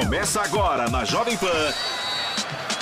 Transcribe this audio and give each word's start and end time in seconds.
Começa 0.00 0.40
agora 0.40 0.90
na 0.90 1.04
Jovem 1.04 1.36
Pan. 1.36 1.46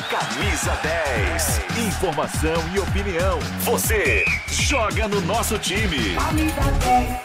Camisa 0.09 0.73
10. 0.83 1.61
Informação 1.87 2.55
e 2.75 2.79
opinião. 2.79 3.39
Você 3.61 4.25
joga 4.49 5.07
no 5.09 5.21
nosso 5.21 5.59
time. 5.59 6.15
Camisa 6.15 6.63
10. 6.81 7.21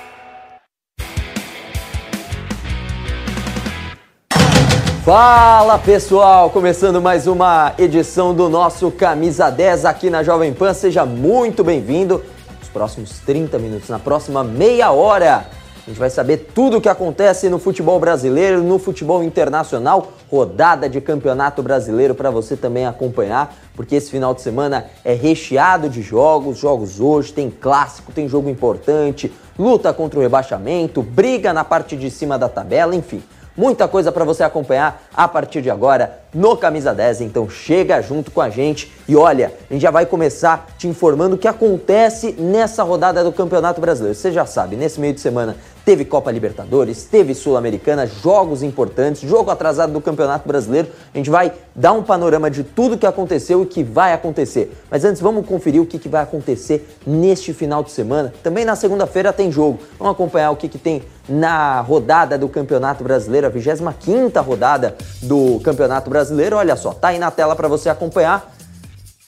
Fala 5.05 5.79
pessoal, 5.79 6.49
começando 6.49 7.01
mais 7.01 7.25
uma 7.25 7.73
edição 7.77 8.35
do 8.35 8.49
nosso 8.49 8.91
Camisa 8.91 9.49
10 9.49 9.85
aqui 9.85 10.09
na 10.09 10.21
Jovem 10.21 10.53
Pan. 10.53 10.73
Seja 10.73 11.05
muito 11.05 11.63
bem-vindo. 11.63 12.21
Nos 12.59 12.67
próximos 12.67 13.19
30 13.19 13.57
minutos, 13.57 13.87
na 13.87 13.99
próxima 13.99 14.43
meia 14.43 14.91
hora, 14.91 15.49
a 15.87 15.89
gente 15.89 15.99
vai 15.99 16.09
saber 16.09 16.49
tudo 16.53 16.77
o 16.77 16.81
que 16.81 16.89
acontece 16.89 17.47
no 17.47 17.57
futebol 17.57 17.97
brasileiro, 17.97 18.61
no 18.61 18.77
futebol 18.77 19.23
internacional, 19.23 20.11
rodada 20.29 20.89
de 20.89 20.99
campeonato 20.99 21.63
brasileiro 21.63 22.13
para 22.13 22.29
você 22.29 22.57
também 22.57 22.85
acompanhar, 22.85 23.55
porque 23.73 23.95
esse 23.95 24.11
final 24.11 24.33
de 24.33 24.41
semana 24.41 24.85
é 25.05 25.13
recheado 25.13 25.89
de 25.89 26.01
jogos, 26.01 26.57
jogos 26.57 26.99
hoje, 26.99 27.31
tem 27.31 27.49
clássico, 27.49 28.11
tem 28.11 28.27
jogo 28.27 28.49
importante, 28.49 29.31
luta 29.57 29.93
contra 29.93 30.19
o 30.19 30.21
rebaixamento, 30.21 31.01
briga 31.01 31.53
na 31.53 31.63
parte 31.63 31.95
de 31.95 32.11
cima 32.11 32.37
da 32.37 32.49
tabela, 32.49 32.93
enfim. 32.93 33.23
Muita 33.55 33.87
coisa 33.87 34.11
para 34.11 34.25
você 34.25 34.43
acompanhar 34.43 35.07
a 35.15 35.27
partir 35.27 35.63
de 35.63 35.69
agora 35.71 36.19
no 36.31 36.55
Camisa 36.57 36.93
10, 36.93 37.21
então 37.21 37.49
chega 37.49 38.01
junto 38.01 38.29
com 38.29 38.41
a 38.41 38.49
gente 38.49 38.91
e 39.07 39.15
olha, 39.15 39.53
a 39.67 39.73
gente 39.73 39.81
já 39.81 39.89
vai 39.89 40.05
começar 40.05 40.67
te 40.77 40.87
informando 40.87 41.35
o 41.35 41.39
que 41.39 41.47
acontece 41.47 42.33
nessa 42.33 42.83
rodada 42.83 43.23
do 43.23 43.31
Campeonato 43.31 43.81
Brasileiro. 43.81 44.15
Você 44.15 44.31
já 44.31 44.45
sabe, 44.45 44.75
nesse 44.75 44.99
meio 44.99 45.13
de 45.13 45.21
semana 45.21 45.55
teve 45.87 46.03
Copa 46.03 46.29
Libertadores, 46.29 47.05
teve 47.05 47.33
Sul-Americana, 47.33 48.05
jogos 48.05 48.61
importantes, 48.61 49.21
jogo 49.21 49.49
atrasado 49.49 49.93
do 49.93 50.01
Campeonato 50.01 50.45
Brasileiro. 50.45 50.89
A 51.13 51.17
gente 51.17 51.29
vai 51.29 51.53
dar 51.73 51.93
um 51.93 52.03
panorama 52.03 52.51
de 52.51 52.61
tudo 52.61 52.97
que 52.97 53.05
aconteceu 53.05 53.63
e 53.63 53.65
que 53.65 53.83
vai 53.83 54.11
acontecer. 54.11 54.75
Mas 54.91 55.05
antes 55.05 55.21
vamos 55.21 55.47
conferir 55.47 55.81
o 55.81 55.85
que, 55.85 55.97
que 55.97 56.09
vai 56.09 56.23
acontecer 56.23 56.85
neste 57.07 57.53
final 57.53 57.81
de 57.83 57.91
semana. 57.91 58.33
Também 58.43 58.65
na 58.65 58.75
segunda-feira 58.75 59.31
tem 59.31 59.49
jogo. 59.49 59.79
Vamos 59.97 60.11
acompanhar 60.11 60.51
o 60.51 60.57
que, 60.57 60.67
que 60.67 60.77
tem 60.77 61.03
na 61.29 61.79
rodada 61.79 62.37
do 62.37 62.49
Campeonato 62.49 63.01
Brasileiro, 63.01 63.47
a 63.47 63.49
25 63.49 64.41
rodada 64.41 64.93
do 65.23 65.61
Campeonato 65.61 66.09
Brasileiro. 66.09 66.57
Olha 66.57 66.75
só, 66.75 66.93
tá 66.93 67.07
aí 67.07 67.17
na 67.17 67.31
tela 67.31 67.55
para 67.55 67.69
você 67.69 67.87
acompanhar. 67.87 68.53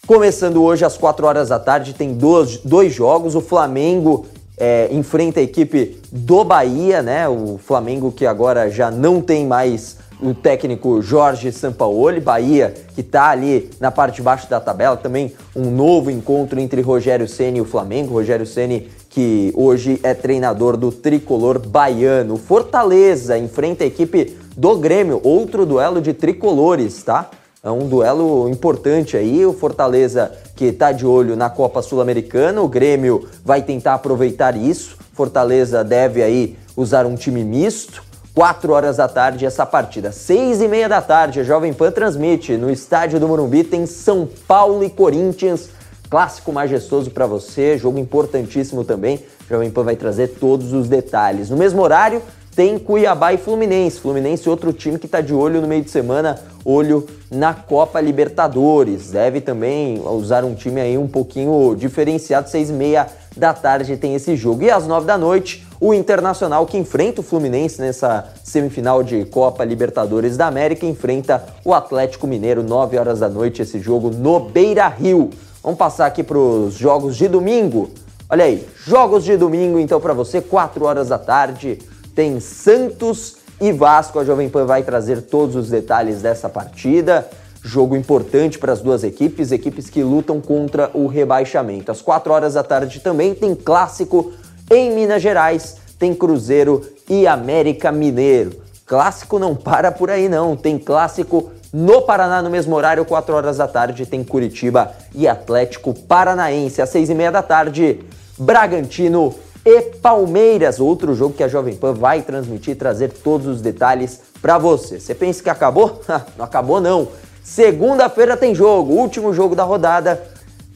Começando 0.05 0.61
hoje 0.61 0.83
às 0.83 0.97
4 0.97 1.25
horas 1.25 1.47
da 1.47 1.59
tarde, 1.59 1.93
tem 1.93 2.13
dois, 2.15 2.57
dois 2.57 2.93
jogos. 2.93 3.33
O 3.33 3.39
Flamengo 3.39 4.25
é, 4.59 4.89
enfrenta 4.91 5.39
a 5.39 5.43
equipe 5.43 5.99
do 6.11 6.43
Bahia, 6.43 7.01
né? 7.01 7.27
O 7.27 7.57
Flamengo 7.57 8.11
que 8.11 8.25
agora 8.25 8.69
já 8.69 8.91
não 8.91 9.21
tem 9.21 9.47
mais 9.47 9.97
o 10.21 10.33
técnico 10.33 11.01
Jorge 11.01 11.51
Sampaoli, 11.51 12.19
Bahia 12.19 12.73
que 12.93 13.01
está 13.01 13.29
ali 13.29 13.69
na 13.79 13.89
parte 13.89 14.17
de 14.17 14.21
baixo 14.21 14.49
da 14.49 14.59
tabela, 14.59 14.97
também 14.97 15.33
um 15.55 15.71
novo 15.71 16.11
encontro 16.11 16.59
entre 16.59 16.81
Rogério 16.81 17.27
Ceni 17.27 17.59
e 17.59 17.61
o 17.61 17.65
Flamengo, 17.65 18.13
Rogério 18.13 18.45
Ceni 18.45 18.89
que 19.09 19.51
hoje 19.55 19.99
é 20.03 20.13
treinador 20.13 20.77
do 20.77 20.91
tricolor 20.91 21.57
baiano. 21.57 22.37
Fortaleza 22.37 23.37
enfrenta 23.37 23.83
a 23.83 23.87
equipe 23.87 24.37
do 24.55 24.77
Grêmio, 24.77 25.19
outro 25.23 25.65
duelo 25.65 26.01
de 26.01 26.13
tricolores, 26.13 27.01
tá? 27.01 27.29
É 27.61 27.69
um 27.69 27.89
duelo 27.89 28.47
importante 28.47 29.17
aí. 29.17 29.45
O 29.45 29.51
Fortaleza 29.51 30.31
que 30.55 30.65
está 30.65 30.93
de 30.93 31.05
olho 31.05 31.35
na 31.35 31.49
Copa 31.49 31.81
Sul-Americana, 31.81 32.61
o 32.61 32.69
Grêmio 32.69 33.27
vai 33.43 33.61
tentar 33.61 33.95
aproveitar 33.95 34.55
isso. 34.55 34.97
Fortaleza 35.11 35.83
deve 35.83 36.23
aí 36.23 36.57
usar 36.77 37.05
um 37.05 37.15
time 37.15 37.43
misto. 37.43 38.01
4 38.33 38.71
horas 38.71 38.95
da 38.95 39.09
tarde 39.09 39.45
essa 39.45 39.65
partida. 39.65 40.09
6 40.13 40.61
e 40.61 40.69
meia 40.69 40.87
da 40.87 41.01
tarde, 41.01 41.41
a 41.41 41.43
Jovem 41.43 41.73
Pan 41.73 41.91
transmite 41.91 42.55
no 42.55 42.71
estádio 42.71 43.19
do 43.19 43.27
Morumbi, 43.27 43.65
tem 43.65 43.85
São 43.85 44.29
Paulo 44.47 44.81
e 44.81 44.89
Corinthians. 44.89 45.67
Clássico 46.09 46.53
majestoso 46.53 47.11
para 47.11 47.27
você, 47.27 47.77
jogo 47.77 47.99
importantíssimo 47.99 48.85
também. 48.85 49.19
A 49.49 49.53
Jovem 49.53 49.69
Pan 49.69 49.83
vai 49.83 49.97
trazer 49.97 50.29
todos 50.39 50.71
os 50.71 50.87
detalhes. 50.87 51.49
No 51.49 51.57
mesmo 51.57 51.81
horário, 51.81 52.21
tem 52.59 52.77
Cuiabá 52.77 53.31
e 53.31 53.37
Fluminense. 53.37 54.01
Fluminense, 54.01 54.49
outro 54.49 54.73
time 54.73 54.99
que 54.99 55.05
está 55.05 55.21
de 55.21 55.33
olho 55.33 55.61
no 55.61 55.67
meio 55.67 55.81
de 55.81 55.89
semana, 55.89 56.37
olho 56.65 57.07
na 57.31 57.53
Copa 57.53 58.01
Libertadores. 58.01 59.11
Deve 59.11 59.39
também 59.39 60.01
usar 60.05 60.43
um 60.43 60.53
time 60.53 60.81
aí 60.81 60.97
um 60.97 61.07
pouquinho 61.07 61.73
diferenciado, 61.77 62.49
seis 62.49 62.69
e 62.69 62.73
meia 62.73 63.07
da 63.37 63.53
tarde 63.53 63.95
tem 63.95 64.13
esse 64.13 64.35
jogo. 64.35 64.63
E 64.63 64.69
às 64.69 64.85
nove 64.85 65.07
da 65.07 65.17
noite, 65.17 65.65
o 65.79 65.93
Internacional 65.93 66.65
que 66.65 66.77
enfrenta 66.77 67.21
o 67.21 67.23
Fluminense 67.23 67.79
nessa 67.79 68.27
semifinal 68.43 69.03
de 69.03 69.23
Copa 69.23 69.63
Libertadores 69.63 70.35
da 70.35 70.47
América, 70.47 70.85
enfrenta 70.85 71.41
o 71.63 71.73
Atlético 71.73 72.27
Mineiro, 72.27 72.61
nove 72.61 72.97
horas 72.97 73.21
da 73.21 73.29
noite, 73.29 73.61
esse 73.61 73.79
jogo 73.79 74.09
no 74.09 74.37
Beira 74.37 74.89
Rio. 74.89 75.29
Vamos 75.63 75.79
passar 75.79 76.07
aqui 76.07 76.23
para 76.23 76.37
os 76.37 76.73
jogos 76.73 77.15
de 77.15 77.29
domingo. 77.29 77.89
Olha 78.29 78.43
aí, 78.43 78.67
jogos 78.85 79.23
de 79.23 79.37
domingo 79.37 79.79
então 79.79 80.01
para 80.01 80.13
você, 80.13 80.41
4 80.41 80.83
horas 80.83 81.07
da 81.07 81.17
tarde 81.17 81.79
tem 82.19 82.37
Santos 82.41 83.37
e 83.61 83.71
Vasco. 83.71 84.19
A 84.19 84.25
Jovem 84.25 84.49
Pan 84.49 84.65
vai 84.65 84.83
trazer 84.83 85.21
todos 85.21 85.55
os 85.55 85.69
detalhes 85.69 86.21
dessa 86.21 86.49
partida. 86.49 87.25
Jogo 87.63 87.95
importante 87.95 88.59
para 88.59 88.73
as 88.73 88.81
duas 88.81 89.05
equipes, 89.05 89.53
equipes 89.53 89.89
que 89.89 90.03
lutam 90.03 90.41
contra 90.41 90.91
o 90.93 91.07
rebaixamento. 91.07 91.89
Às 91.89 92.01
4 92.01 92.33
horas 92.33 92.55
da 92.55 92.63
tarde 92.63 92.99
também 92.99 93.33
tem 93.33 93.55
clássico 93.55 94.33
em 94.69 94.91
Minas 94.91 95.21
Gerais, 95.21 95.77
tem 95.97 96.13
Cruzeiro 96.13 96.81
e 97.09 97.25
América 97.25 97.89
Mineiro. 97.89 98.51
Clássico 98.85 99.39
não 99.39 99.55
para 99.55 99.89
por 99.89 100.09
aí 100.09 100.27
não, 100.27 100.57
tem 100.57 100.77
clássico 100.77 101.51
no 101.71 102.01
Paraná 102.01 102.41
no 102.41 102.49
mesmo 102.49 102.75
horário, 102.75 103.05
4 103.05 103.33
horas 103.33 103.55
da 103.55 103.67
tarde, 103.67 104.05
tem 104.05 104.25
Curitiba 104.25 104.91
e 105.15 105.25
Atlético 105.25 105.93
Paranaense. 105.93 106.81
Às 106.81 106.89
6 106.89 107.11
e 107.11 107.15
meia 107.15 107.31
da 107.31 107.41
tarde, 107.41 108.01
Bragantino 108.37 109.33
e 109.65 109.81
Palmeiras, 110.01 110.79
outro 110.79 111.13
jogo 111.13 111.33
que 111.33 111.43
a 111.43 111.47
Jovem 111.47 111.75
Pan 111.75 111.93
vai 111.93 112.21
transmitir 112.21 112.73
e 112.73 112.75
trazer 112.75 113.11
todos 113.11 113.47
os 113.47 113.61
detalhes 113.61 114.21
para 114.41 114.57
você. 114.57 114.99
Você 114.99 115.13
pensa 115.13 115.43
que 115.43 115.49
acabou? 115.49 116.01
não 116.37 116.45
acabou 116.45 116.79
não. 116.79 117.07
Segunda-feira 117.43 118.37
tem 118.37 118.55
jogo, 118.55 118.93
último 118.93 119.33
jogo 119.33 119.55
da 119.55 119.63
rodada. 119.63 120.21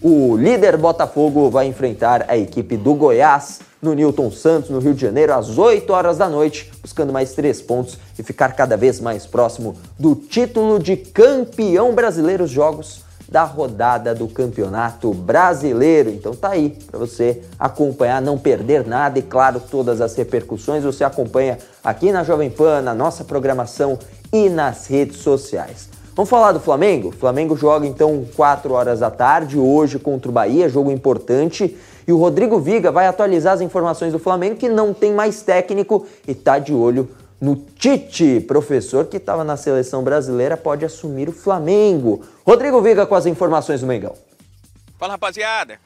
O 0.01 0.35
líder 0.35 0.75
Botafogo 0.75 1.49
vai 1.49 1.67
enfrentar 1.67 2.25
a 2.27 2.37
equipe 2.37 2.75
do 2.75 2.93
Goiás 2.93 3.61
no 3.81 3.93
Newton 3.93 4.31
Santos, 4.31 4.69
no 4.69 4.79
Rio 4.79 4.93
de 4.93 5.01
Janeiro, 5.01 5.33
às 5.33 5.57
8 5.57 5.91
horas 5.91 6.17
da 6.17 6.27
noite, 6.27 6.71
buscando 6.81 7.13
mais 7.13 7.33
três 7.33 7.61
pontos 7.61 7.97
e 8.17 8.23
ficar 8.23 8.53
cada 8.53 8.75
vez 8.75 8.99
mais 8.99 9.25
próximo 9.25 9.75
do 9.99 10.15
título 10.15 10.79
de 10.79 10.97
campeão 10.97 11.93
brasileiro. 11.93 12.45
Os 12.45 12.49
jogos 12.49 13.01
da 13.33 13.45
rodada 13.45 14.13
do 14.13 14.27
Campeonato 14.27 15.11
Brasileiro. 15.11 16.11
Então 16.11 16.35
tá 16.35 16.49
aí 16.49 16.69
para 16.69 16.99
você 16.99 17.41
acompanhar, 17.57 18.21
não 18.21 18.37
perder 18.37 18.85
nada 18.85 19.17
e 19.17 19.23
claro, 19.23 19.59
todas 19.59 20.01
as 20.01 20.15
repercussões 20.15 20.83
você 20.83 21.03
acompanha 21.03 21.57
aqui 21.83 22.11
na 22.11 22.23
Jovem 22.23 22.51
Pan, 22.51 22.83
na 22.83 22.93
nossa 22.93 23.23
programação 23.23 23.97
e 24.31 24.49
nas 24.49 24.85
redes 24.85 25.17
sociais. 25.17 25.89
Vamos 26.15 26.29
falar 26.29 26.51
do 26.51 26.59
Flamengo? 26.59 27.07
O 27.07 27.11
Flamengo 27.11 27.57
joga 27.57 27.87
então 27.87 28.23
4 28.35 28.71
horas 28.71 28.99
da 28.99 29.09
tarde 29.09 29.57
hoje 29.57 29.97
contra 29.97 30.29
o 30.29 30.31
Bahia, 30.31 30.69
jogo 30.69 30.91
importante. 30.91 31.75
E 32.07 32.13
o 32.13 32.17
Rodrigo 32.17 32.59
Viga 32.59 32.91
vai 32.91 33.07
atualizar 33.07 33.55
as 33.55 33.61
informações 33.61 34.11
do 34.11 34.19
Flamengo 34.19 34.57
que 34.57 34.69
não 34.69 34.93
tem 34.93 35.11
mais 35.11 35.41
técnico 35.41 36.05
e 36.27 36.35
tá 36.35 36.59
de 36.59 36.71
olho 36.71 37.09
no 37.43 37.57
Tite, 37.57 38.39
professor 38.39 39.05
que 39.07 39.17
estava 39.17 39.43
na 39.43 39.57
seleção 39.57 40.01
brasileira, 40.01 40.55
pode 40.55 40.85
assumir 40.85 41.27
o 41.27 41.33
Flamengo. 41.33 42.25
Rodrigo 42.47 42.81
Viga 42.81 43.05
com 43.05 43.15
as 43.15 43.25
informações 43.25 43.81
do 43.81 43.85
Mengão. 43.85 44.17
Fala 44.97 45.15
rapaziada, 45.15 45.77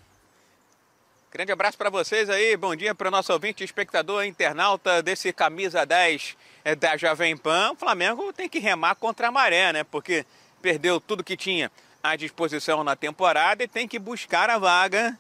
grande 1.32 1.52
abraço 1.52 1.76
para 1.76 1.90
vocês 1.90 2.30
aí, 2.30 2.56
bom 2.56 2.76
dia 2.76 2.94
para 2.94 3.08
o 3.08 3.12
nosso 3.12 3.34
ouvinte, 3.34 3.64
espectador, 3.64 4.24
internauta 4.24 5.02
desse 5.02 5.34
camisa 5.34 5.84
10 5.84 6.38
é, 6.64 6.76
da 6.76 6.96
Jovem 6.96 7.36
Pan. 7.36 7.72
O 7.72 7.76
Flamengo 7.76 8.32
tem 8.32 8.48
que 8.48 8.60
remar 8.60 8.94
contra 8.94 9.30
a 9.30 9.32
maré, 9.32 9.74
né? 9.74 9.84
Porque 9.84 10.28
perdeu 10.62 11.02
tudo 11.02 11.24
que 11.24 11.36
tinha 11.36 11.72
à 12.04 12.16
disposição 12.16 12.84
na 12.84 12.96
temporada 12.96 13.64
e 13.64 13.68
tem 13.68 13.88
que 13.88 13.98
buscar 13.98 14.48
a 14.48 14.60
vaga 14.60 15.18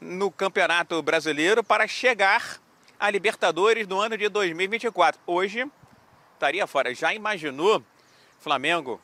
no 0.00 0.30
Campeonato 0.30 1.02
Brasileiro 1.02 1.62
para 1.62 1.86
chegar 1.86 2.63
a 2.98 3.10
Libertadores 3.10 3.86
do 3.86 4.00
ano 4.00 4.16
de 4.16 4.28
2024. 4.28 5.20
Hoje 5.26 5.66
estaria 6.34 6.66
fora. 6.66 6.94
Já 6.94 7.14
imaginou 7.14 7.82
Flamengo 8.40 9.00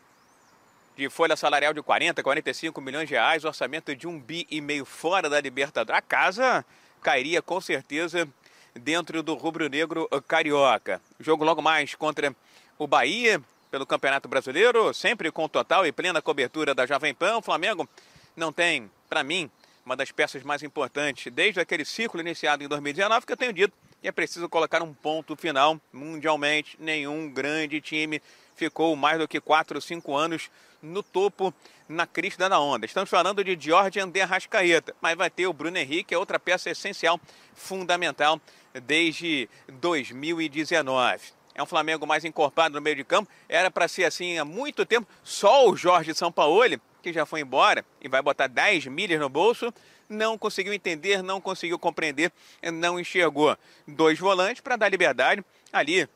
de 0.97 1.09
folha 1.09 1.37
salarial 1.37 1.73
de 1.73 1.83
40, 1.83 2.23
45 2.23 2.81
milhões 2.81 3.09
de 3.09 3.15
reais, 3.15 3.45
orçamento 3.45 3.95
de 3.95 4.07
um 4.07 4.19
bi 4.19 4.47
e 4.51 4.61
meio 4.61 4.85
fora 4.85 5.29
da 5.31 5.41
Libertadores? 5.41 5.99
A 5.99 6.03
casa 6.03 6.65
cairia 7.03 7.41
com 7.41 7.61
certeza 7.61 8.29
dentro 8.75 9.23
do 9.23 9.35
rubro-negro 9.35 10.09
carioca. 10.27 11.01
Jogo 11.19 11.45
logo 11.45 11.63
mais 11.63 11.95
contra 11.95 12.35
o 12.79 12.87
Bahia 12.87 13.41
pelo 13.71 13.87
Campeonato 13.87 14.29
Brasileiro, 14.29 14.93
sempre 14.93 15.31
com 15.31 15.49
total 15.49 15.87
e 15.87 15.93
plena 15.93 16.21
cobertura 16.21 16.75
da 16.75 16.87
Jovem 16.87 17.15
Pan. 17.15 17.39
O 17.39 17.43
Flamengo 17.43 17.89
não 18.37 18.53
tem, 18.53 18.91
para 19.09 19.23
mim, 19.23 19.51
uma 19.91 19.97
das 19.97 20.13
peças 20.13 20.45
mais 20.45 20.63
importantes 20.63 21.33
desde 21.33 21.59
aquele 21.59 21.85
ciclo 21.85 22.21
iniciado 22.21 22.63
em 22.63 22.69
2019 22.69 23.27
que 23.27 23.33
eu 23.33 23.37
tenho 23.37 23.53
dito 23.53 23.77
e 24.01 24.07
é 24.07 24.13
preciso 24.13 24.49
colocar 24.49 24.81
um 24.85 24.95
ponto 24.95 25.35
final. 25.35 25.81
Mundialmente, 25.93 26.77
nenhum 26.79 27.29
grande 27.29 27.81
time 27.81 28.23
ficou 28.55 28.95
mais 28.95 29.19
do 29.19 29.27
que 29.27 29.41
4 29.41 29.77
ou 29.77 29.81
5 29.81 30.17
anos 30.17 30.49
no 30.81 31.03
topo, 31.03 31.53
na 31.89 32.07
crista 32.07 32.49
da 32.49 32.61
onda. 32.61 32.87
Estamos 32.87 33.11
falando 33.11 33.43
de 33.43 33.59
Jorge 33.61 33.99
André 33.99 34.23
Rascaeta, 34.23 34.95
mas 35.01 35.17
vai 35.17 35.29
ter 35.29 35.49
o 35.49 35.53
Bruno 35.53 35.77
Henrique, 35.77 36.15
é 36.15 36.19
outra 36.19 36.39
peça 36.39 36.71
essencial, 36.71 37.21
fundamental, 37.53 38.41
desde 38.73 39.49
2019. 39.69 41.33
É 41.53 41.61
um 41.61 41.67
Flamengo 41.67 42.07
mais 42.07 42.25
encorpado 42.25 42.77
no 42.77 42.81
meio 42.81 42.95
de 42.95 43.05
campo. 43.05 43.29
Era 43.49 43.73
para 43.73 43.89
ser 43.89 44.05
assim 44.05 44.39
há 44.39 44.45
muito 44.45 44.87
tempo. 44.87 45.09
Só 45.25 45.69
o 45.69 45.77
Jorge 45.77 46.15
Sampaoli, 46.15 46.81
que 47.01 47.13
já 47.13 47.27
foi 47.27 47.41
embora 47.41 47.85
e 48.01 48.09
vai 48.09 48.23
botar 48.23 48.47
10 48.47 48.87
milhas 48.87 49.19
no 49.19 49.29
bolso, 49.29 49.73
não 50.09 50.37
conseguiu 50.37 50.73
entender, 50.73 51.23
não 51.23 51.41
conseguiu 51.41 51.79
compreender, 51.79 52.33
não 52.73 52.99
enxergou 52.99 53.57
dois 53.87 54.19
volantes 54.19 54.61
para 54.61 54.77
dar 54.77 54.89
liberdade 54.89 55.45
ali. 55.73 56.09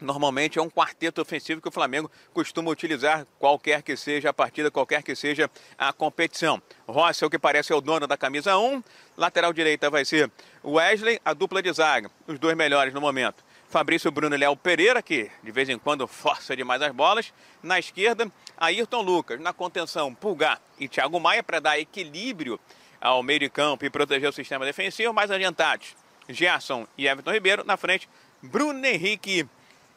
Normalmente 0.00 0.58
é 0.58 0.62
um 0.62 0.68
quarteto 0.68 1.22
ofensivo 1.22 1.60
que 1.60 1.68
o 1.68 1.70
Flamengo 1.70 2.10
costuma 2.32 2.70
utilizar, 2.70 3.26
qualquer 3.38 3.80
que 3.80 3.96
seja 3.96 4.30
a 4.30 4.32
partida, 4.32 4.70
qualquer 4.70 5.02
que 5.02 5.14
seja 5.14 5.48
a 5.78 5.92
competição. 5.92 6.60
Rossi, 6.86 7.24
o 7.24 7.30
que 7.30 7.38
parece 7.38 7.72
é 7.72 7.76
o 7.76 7.80
dono 7.80 8.06
da 8.06 8.16
camisa 8.16 8.58
1. 8.58 8.82
Lateral 9.16 9.52
direita 9.52 9.88
vai 9.88 10.04
ser 10.04 10.30
Wesley, 10.64 11.20
a 11.24 11.32
dupla 11.32 11.62
de 11.62 11.72
zaga, 11.72 12.10
os 12.26 12.38
dois 12.38 12.56
melhores 12.56 12.92
no 12.92 13.00
momento. 13.00 13.44
Fabrício 13.68 14.10
Bruno 14.10 14.36
Léo 14.36 14.56
Pereira, 14.56 15.02
que 15.02 15.30
de 15.42 15.50
vez 15.50 15.68
em 15.68 15.78
quando 15.78 16.06
força 16.06 16.56
demais 16.56 16.82
as 16.82 16.92
bolas. 16.92 17.32
Na 17.62 17.78
esquerda, 17.78 18.30
Ayrton 18.56 19.02
Lucas. 19.02 19.40
Na 19.40 19.52
contenção, 19.52 20.14
Pulgar 20.14 20.60
e 20.78 20.88
Thiago 20.88 21.18
Maia 21.20 21.42
para 21.42 21.60
dar 21.60 21.78
equilíbrio 21.78 22.58
ao 23.00 23.22
meio 23.22 23.40
de 23.40 23.50
campo 23.50 23.84
e 23.84 23.90
proteger 23.90 24.28
o 24.28 24.32
sistema 24.32 24.64
defensivo. 24.64 25.12
Mais 25.12 25.30
adiantados, 25.30 25.94
Gerson 26.28 26.86
e 26.96 27.06
Everton 27.06 27.32
Ribeiro. 27.32 27.64
Na 27.64 27.76
frente, 27.76 28.08
Bruno 28.42 28.84
Henrique 28.84 29.46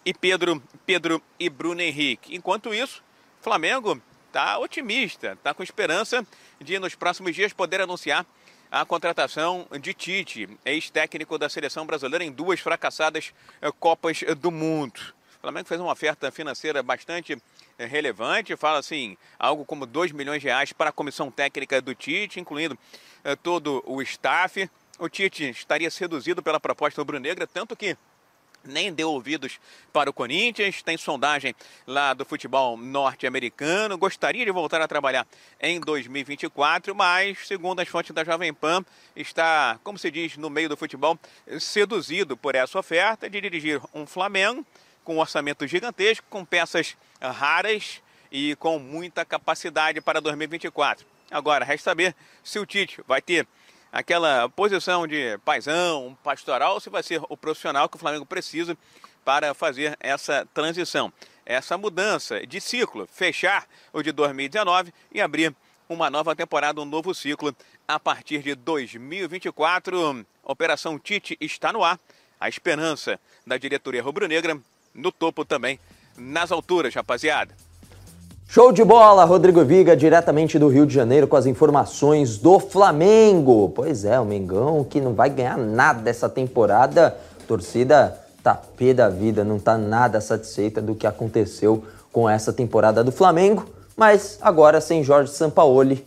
e 0.05 0.13
Pedro, 0.13 0.61
Pedro 0.85 1.21
e 1.39 1.49
Bruno 1.49 1.81
Henrique. 1.81 2.35
Enquanto 2.35 2.73
isso, 2.73 3.03
Flamengo 3.41 4.01
está 4.27 4.57
otimista, 4.59 5.33
está 5.33 5.53
com 5.53 5.63
esperança 5.63 6.25
de 6.59 6.79
nos 6.79 6.95
próximos 6.95 7.35
dias 7.35 7.53
poder 7.53 7.81
anunciar 7.81 8.25
a 8.71 8.85
contratação 8.85 9.65
de 9.81 9.93
Tite, 9.93 10.49
ex-técnico 10.65 11.37
da 11.37 11.49
seleção 11.49 11.85
brasileira 11.85 12.23
em 12.23 12.31
duas 12.31 12.59
fracassadas 12.59 13.33
eh, 13.61 13.71
Copas 13.79 14.23
do 14.39 14.51
Mundo. 14.51 15.16
Flamengo 15.47 15.67
fez 15.69 15.79
uma 15.79 15.93
oferta 15.93 16.29
financeira 16.29 16.83
bastante 16.83 17.41
eh, 17.79 17.85
relevante, 17.85 18.53
fala 18.57 18.79
assim, 18.79 19.15
algo 19.39 19.63
como 19.63 19.85
2 19.85 20.11
milhões 20.11 20.41
de 20.41 20.47
reais 20.49 20.73
para 20.73 20.89
a 20.89 20.91
comissão 20.91 21.31
técnica 21.31 21.81
do 21.81 21.95
Tite, 21.95 22.37
incluindo 22.37 22.77
eh, 23.23 23.33
todo 23.37 23.81
o 23.85 24.01
staff. 24.01 24.69
O 24.99 25.07
Tite 25.07 25.49
estaria 25.49 25.89
seduzido 25.89 26.43
pela 26.43 26.59
proposta 26.59 26.99
rubro-negra, 26.99 27.47
tanto 27.47 27.77
que 27.77 27.95
nem 28.61 28.91
deu 28.91 29.09
ouvidos 29.09 29.57
para 29.93 30.09
o 30.09 30.13
Corinthians, 30.13 30.83
tem 30.83 30.97
sondagem 30.97 31.55
lá 31.85 32.13
do 32.13 32.25
futebol 32.25 32.75
norte-americano, 32.75 33.97
gostaria 33.97 34.43
de 34.43 34.51
voltar 34.51 34.81
a 34.81 34.87
trabalhar 34.87 35.25
em 35.61 35.79
2024, 35.79 36.93
mas, 36.93 37.47
segundo 37.47 37.79
as 37.79 37.87
fontes 37.87 38.11
da 38.11 38.25
Jovem 38.25 38.53
Pan, 38.53 38.83
está, 39.15 39.79
como 39.81 39.97
se 39.97 40.11
diz 40.11 40.35
no 40.35 40.49
meio 40.49 40.67
do 40.67 40.75
futebol, 40.75 41.17
seduzido 41.57 42.35
por 42.35 42.53
essa 42.53 42.77
oferta 42.77 43.29
de 43.29 43.39
dirigir 43.39 43.79
um 43.93 44.05
Flamengo 44.05 44.65
com 45.07 45.15
um 45.15 45.19
orçamento 45.19 45.65
gigantesco, 45.65 46.27
com 46.29 46.43
peças 46.43 46.97
raras 47.21 48.01
e 48.29 48.57
com 48.57 48.77
muita 48.77 49.23
capacidade 49.23 50.01
para 50.01 50.19
2024. 50.19 51.07
Agora, 51.31 51.63
resta 51.63 51.91
saber 51.91 52.13
se 52.43 52.59
o 52.59 52.65
Tite 52.65 53.01
vai 53.07 53.21
ter 53.21 53.47
aquela 53.89 54.49
posição 54.49 55.07
de 55.07 55.37
paisão, 55.45 56.17
pastoral, 56.21 56.81
se 56.81 56.89
vai 56.89 57.01
ser 57.03 57.21
o 57.29 57.37
profissional 57.37 57.87
que 57.87 57.95
o 57.95 57.99
Flamengo 57.99 58.25
precisa 58.25 58.77
para 59.23 59.53
fazer 59.53 59.95
essa 60.01 60.45
transição, 60.53 61.11
essa 61.45 61.77
mudança 61.77 62.45
de 62.45 62.59
ciclo, 62.59 63.07
fechar 63.09 63.65
o 63.93 64.03
de 64.03 64.11
2019 64.11 64.93
e 65.13 65.21
abrir 65.21 65.55
uma 65.87 66.09
nova 66.09 66.35
temporada, 66.35 66.81
um 66.81 66.85
novo 66.85 67.13
ciclo 67.13 67.55
a 67.87 67.97
partir 67.97 68.43
de 68.43 68.55
2024. 68.55 70.25
Operação 70.43 70.99
Tite 70.99 71.37
está 71.39 71.71
no 71.71 71.81
ar. 71.81 71.97
A 72.39 72.49
esperança 72.49 73.17
da 73.47 73.57
diretoria 73.57 74.03
rubro-negra 74.03 74.61
no 74.97 75.11
topo 75.11 75.45
também, 75.45 75.79
nas 76.17 76.51
alturas, 76.51 76.93
rapaziada. 76.93 77.53
Show 78.49 78.71
de 78.71 78.83
bola, 78.83 79.25
Rodrigo 79.25 79.63
Viga, 79.63 79.95
diretamente 79.95 80.57
do 80.57 80.69
Rio 80.69 80.85
de 80.85 80.93
Janeiro, 80.93 81.27
com 81.27 81.35
as 81.35 81.45
informações 81.45 82.37
do 82.37 82.59
Flamengo. 82.59 83.69
Pois 83.75 84.05
é, 84.05 84.19
o 84.19 84.25
Mengão 84.25 84.83
que 84.83 84.99
não 84.99 85.13
vai 85.13 85.29
ganhar 85.29 85.57
nada 85.57 86.01
dessa 86.01 86.29
temporada. 86.29 87.15
Torcida 87.45 88.17
tá 88.41 88.55
pé 88.55 88.93
da 88.93 89.09
vida, 89.09 89.43
não 89.43 89.59
tá 89.59 89.77
nada 89.77 90.21
satisfeita 90.21 90.81
do 90.81 90.95
que 90.95 91.05
aconteceu 91.05 91.83
com 92.11 92.27
essa 92.27 92.53
temporada 92.53 93.03
do 93.03 93.11
Flamengo. 93.11 93.65
Mas 93.97 94.39
agora 94.41 94.79
sem 94.79 95.03
Jorge 95.03 95.31
Sampaoli, 95.33 96.05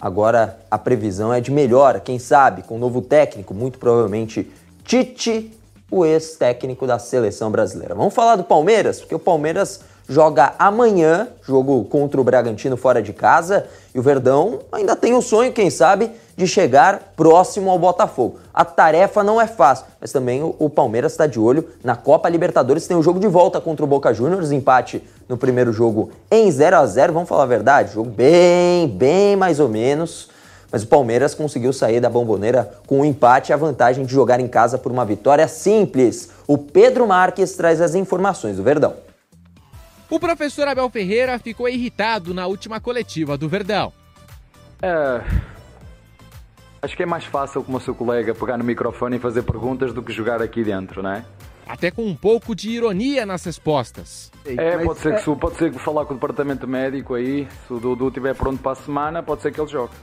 agora 0.00 0.58
a 0.70 0.78
previsão 0.78 1.32
é 1.32 1.42
de 1.42 1.50
melhora, 1.50 2.00
quem 2.00 2.18
sabe, 2.18 2.62
com 2.62 2.76
um 2.76 2.78
novo 2.78 3.02
técnico, 3.02 3.52
muito 3.52 3.78
provavelmente 3.78 4.50
Tite, 4.84 5.52
o 5.92 6.06
ex-técnico 6.06 6.86
da 6.86 6.98
seleção 6.98 7.50
brasileira. 7.50 7.94
Vamos 7.94 8.14
falar 8.14 8.36
do 8.36 8.44
Palmeiras, 8.44 8.98
porque 8.98 9.14
o 9.14 9.18
Palmeiras 9.18 9.80
joga 10.08 10.54
amanhã, 10.58 11.28
jogo 11.42 11.84
contra 11.84 12.18
o 12.18 12.24
Bragantino 12.24 12.78
fora 12.78 13.02
de 13.02 13.12
casa, 13.12 13.66
e 13.94 13.98
o 13.98 14.02
Verdão 14.02 14.60
ainda 14.72 14.96
tem 14.96 15.14
o 15.14 15.20
sonho, 15.20 15.52
quem 15.52 15.68
sabe, 15.68 16.10
de 16.34 16.46
chegar 16.46 17.12
próximo 17.14 17.70
ao 17.70 17.78
Botafogo. 17.78 18.38
A 18.54 18.64
tarefa 18.64 19.22
não 19.22 19.38
é 19.38 19.46
fácil, 19.46 19.84
mas 20.00 20.10
também 20.10 20.42
o, 20.42 20.56
o 20.58 20.70
Palmeiras 20.70 21.12
está 21.12 21.26
de 21.26 21.38
olho 21.38 21.68
na 21.84 21.94
Copa 21.94 22.26
Libertadores, 22.28 22.86
tem 22.86 22.96
o 22.96 23.00
um 23.00 23.02
jogo 23.02 23.20
de 23.20 23.28
volta 23.28 23.60
contra 23.60 23.84
o 23.84 23.88
Boca 23.88 24.14
Juniors, 24.14 24.50
empate 24.50 25.02
no 25.28 25.36
primeiro 25.36 25.74
jogo 25.74 26.10
em 26.30 26.50
0 26.50 26.76
a 26.76 26.86
0 26.86 27.12
vamos 27.12 27.28
falar 27.28 27.42
a 27.42 27.46
verdade, 27.46 27.92
jogo 27.92 28.10
bem, 28.10 28.88
bem 28.88 29.36
mais 29.36 29.60
ou 29.60 29.68
menos, 29.68 30.30
mas 30.72 30.82
o 30.82 30.86
Palmeiras 30.86 31.34
conseguiu 31.34 31.72
sair 31.72 32.00
da 32.00 32.08
bomboneira 32.08 32.78
com 32.86 33.00
um 33.00 33.04
empate 33.04 33.52
e 33.52 33.52
a 33.52 33.56
vantagem 33.56 34.06
de 34.06 34.12
jogar 34.12 34.40
em 34.40 34.48
casa 34.48 34.78
por 34.78 34.90
uma 34.90 35.04
vitória 35.04 35.46
simples. 35.46 36.30
O 36.48 36.56
Pedro 36.56 37.06
Marques 37.06 37.54
traz 37.54 37.82
as 37.82 37.94
informações 37.94 38.56
do 38.56 38.62
Verdão. 38.62 38.94
O 40.08 40.18
professor 40.18 40.66
Abel 40.66 40.88
Ferreira 40.88 41.38
ficou 41.38 41.68
irritado 41.68 42.32
na 42.32 42.46
última 42.46 42.80
coletiva 42.80 43.36
do 43.36 43.48
Verdão. 43.48 43.92
É. 44.80 45.22
Acho 46.80 46.96
que 46.96 47.02
é 47.02 47.06
mais 47.06 47.24
fácil 47.24 47.62
como 47.62 47.78
o 47.78 47.80
seu 47.80 47.94
colega 47.94 48.34
pegar 48.34 48.56
no 48.56 48.64
microfone 48.64 49.16
e 49.16 49.18
fazer 49.18 49.42
perguntas 49.42 49.92
do 49.92 50.02
que 50.02 50.12
jogar 50.12 50.42
aqui 50.42 50.64
dentro, 50.64 51.02
não 51.02 51.12
é? 51.12 51.24
Até 51.66 51.90
com 51.90 52.04
um 52.04 52.14
pouco 52.14 52.54
de 52.56 52.70
ironia 52.70 53.24
nas 53.24 53.44
respostas. 53.44 54.32
É, 54.44 54.78
pode 54.78 54.98
ser, 54.98 55.22
que, 55.22 55.36
pode 55.36 55.56
ser 55.56 55.72
que 55.72 55.78
falar 55.78 56.04
com 56.04 56.12
o 56.12 56.16
departamento 56.16 56.66
médico 56.66 57.14
aí, 57.14 57.46
se 57.66 57.72
o 57.72 57.78
Dudu 57.78 58.08
estiver 58.08 58.34
pronto 58.34 58.60
para 58.60 58.72
a 58.72 58.74
semana, 58.74 59.22
pode 59.22 59.42
ser 59.42 59.52
que 59.52 59.60
ele 59.60 59.70
jogue. 59.70 59.94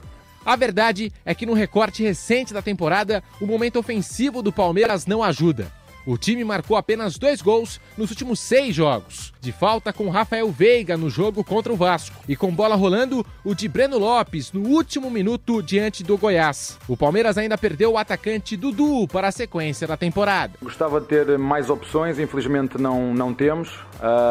A 0.44 0.56
verdade 0.56 1.12
é 1.24 1.34
que 1.34 1.46
no 1.46 1.52
recorte 1.52 2.02
recente 2.02 2.54
da 2.54 2.62
temporada, 2.62 3.22
o 3.40 3.46
momento 3.46 3.78
ofensivo 3.78 4.42
do 4.42 4.52
Palmeiras 4.52 5.06
não 5.06 5.22
ajuda. 5.22 5.70
O 6.06 6.16
time 6.16 6.42
marcou 6.42 6.78
apenas 6.78 7.18
dois 7.18 7.42
gols 7.42 7.78
nos 7.96 8.10
últimos 8.10 8.40
seis 8.40 8.74
jogos. 8.74 9.34
De 9.38 9.52
falta 9.52 9.92
com 9.92 10.08
Rafael 10.08 10.50
Veiga 10.50 10.96
no 10.96 11.10
jogo 11.10 11.44
contra 11.44 11.72
o 11.72 11.76
Vasco. 11.76 12.16
E 12.26 12.34
com 12.34 12.50
bola 12.50 12.74
rolando, 12.74 13.24
o 13.44 13.54
de 13.54 13.68
Breno 13.68 13.98
Lopes 13.98 14.50
no 14.50 14.62
último 14.62 15.10
minuto 15.10 15.62
diante 15.62 16.02
do 16.02 16.16
Goiás. 16.16 16.78
O 16.88 16.96
Palmeiras 16.96 17.36
ainda 17.36 17.58
perdeu 17.58 17.92
o 17.92 17.98
atacante 17.98 18.56
Dudu 18.56 19.06
para 19.08 19.28
a 19.28 19.32
sequência 19.32 19.86
da 19.86 19.96
temporada. 19.96 20.54
Gostava 20.62 21.00
de 21.00 21.06
ter 21.06 21.38
mais 21.38 21.68
opções, 21.68 22.18
infelizmente 22.18 22.80
não, 22.80 23.12
não 23.12 23.34
temos. 23.34 23.70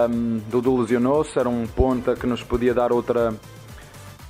Um, 0.10 0.42
Dudu 0.50 0.76
lesionou-se, 0.82 1.38
era 1.38 1.48
um 1.48 1.68
ponta 1.68 2.16
que 2.16 2.26
nos 2.26 2.42
podia 2.42 2.74
dar 2.74 2.92
outra, 2.92 3.34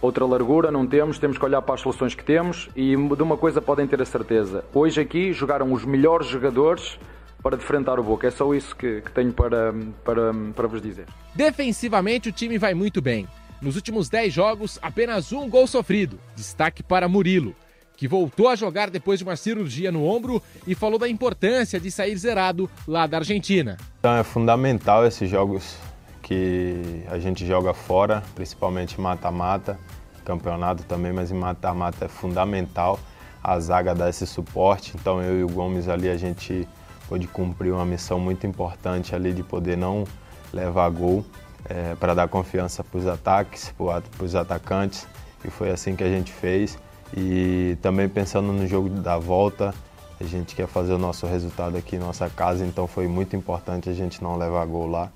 outra 0.01 0.25
largura, 0.25 0.71
não 0.71 0.85
temos, 0.87 1.19
temos 1.19 1.37
que 1.37 1.45
olhar 1.45 1.61
para 1.61 1.75
as 1.75 1.81
soluções 1.81 2.15
que 2.15 2.23
temos 2.23 2.69
e 2.75 2.95
de 2.95 3.23
uma 3.23 3.37
coisa 3.37 3.61
podem 3.61 3.87
ter 3.87 4.01
a 4.01 4.05
certeza. 4.05 4.63
Hoje 4.73 5.01
aqui 5.01 5.33
jogaram 5.33 5.71
os 5.73 5.85
melhores 5.85 6.27
jogadores 6.27 6.99
para 7.41 7.55
defrontar 7.55 7.99
o 7.99 8.03
Boca. 8.03 8.27
É 8.27 8.31
só 8.31 8.53
isso 8.53 8.75
que, 8.75 9.01
que 9.01 9.11
tenho 9.11 9.33
para, 9.33 9.73
para, 10.03 10.33
para 10.55 10.67
vos 10.67 10.81
dizer. 10.81 11.05
Defensivamente, 11.33 12.29
o 12.29 12.31
time 12.31 12.57
vai 12.57 12.73
muito 12.73 13.01
bem. 13.01 13.27
Nos 13.61 13.75
últimos 13.75 14.09
10 14.09 14.33
jogos, 14.33 14.79
apenas 14.81 15.31
um 15.31 15.49
gol 15.49 15.67
sofrido. 15.67 16.19
Destaque 16.35 16.81
para 16.81 17.09
Murilo, 17.09 17.55
que 17.97 18.07
voltou 18.07 18.47
a 18.47 18.55
jogar 18.55 18.89
depois 18.89 19.19
de 19.19 19.25
uma 19.25 19.35
cirurgia 19.35 19.91
no 19.91 20.05
ombro 20.05 20.41
e 20.65 20.73
falou 20.73 20.97
da 20.97 21.09
importância 21.09 21.79
de 21.79 21.91
sair 21.91 22.15
zerado 22.15 22.69
lá 22.87 23.05
da 23.05 23.17
Argentina. 23.17 23.77
Então 23.99 24.15
é 24.15 24.23
fundamental 24.23 25.05
esses 25.05 25.29
jogos 25.29 25.77
que 26.29 27.03
a 27.09 27.17
gente 27.17 27.43
joga 27.43 27.73
fora, 27.73 28.21
principalmente 28.35 29.01
mata-mata, 29.01 29.79
campeonato 30.23 30.83
também, 30.83 31.11
mas 31.11 31.31
em 31.31 31.33
mata-mata 31.33 32.05
é 32.05 32.07
fundamental 32.07 32.99
a 33.43 33.59
zaga 33.59 33.95
dar 33.95 34.09
esse 34.09 34.27
suporte. 34.27 34.93
Então 34.95 35.19
eu 35.23 35.39
e 35.39 35.43
o 35.43 35.49
Gomes 35.49 35.89
ali 35.89 36.07
a 36.07 36.15
gente 36.15 36.67
pôde 37.07 37.27
cumprir 37.27 37.73
uma 37.73 37.83
missão 37.83 38.19
muito 38.19 38.45
importante 38.45 39.15
ali 39.15 39.33
de 39.33 39.41
poder 39.41 39.75
não 39.75 40.03
levar 40.53 40.87
gol 40.91 41.25
é, 41.67 41.95
para 41.95 42.13
dar 42.13 42.27
confiança 42.27 42.83
para 42.83 42.99
os 42.99 43.07
ataques, 43.07 43.73
para 43.75 44.23
os 44.23 44.35
atacantes 44.35 45.07
e 45.43 45.49
foi 45.49 45.71
assim 45.71 45.95
que 45.95 46.03
a 46.03 46.09
gente 46.09 46.31
fez. 46.31 46.77
E 47.17 47.75
também 47.81 48.07
pensando 48.07 48.53
no 48.53 48.67
jogo 48.67 48.87
da 48.87 49.17
volta, 49.17 49.73
A 50.21 50.25
gente 50.25 50.53
quer 50.53 50.67
fazer 50.67 50.91
o 50.93 50.97
nosso 50.97 51.25
resultado 51.25 51.77
aqui 51.77 51.95
em 51.95 51.99
nossa 51.99 52.29
casa, 52.29 52.65
então 52.65 52.85
foi 52.85 53.07
muito 53.07 53.37
importante 53.37 53.89
a 53.89 53.93
gente 53.93 54.21
não 54.21 54.37
levar 54.37 54.65
gol 54.65 54.85
lá. 54.85 55.09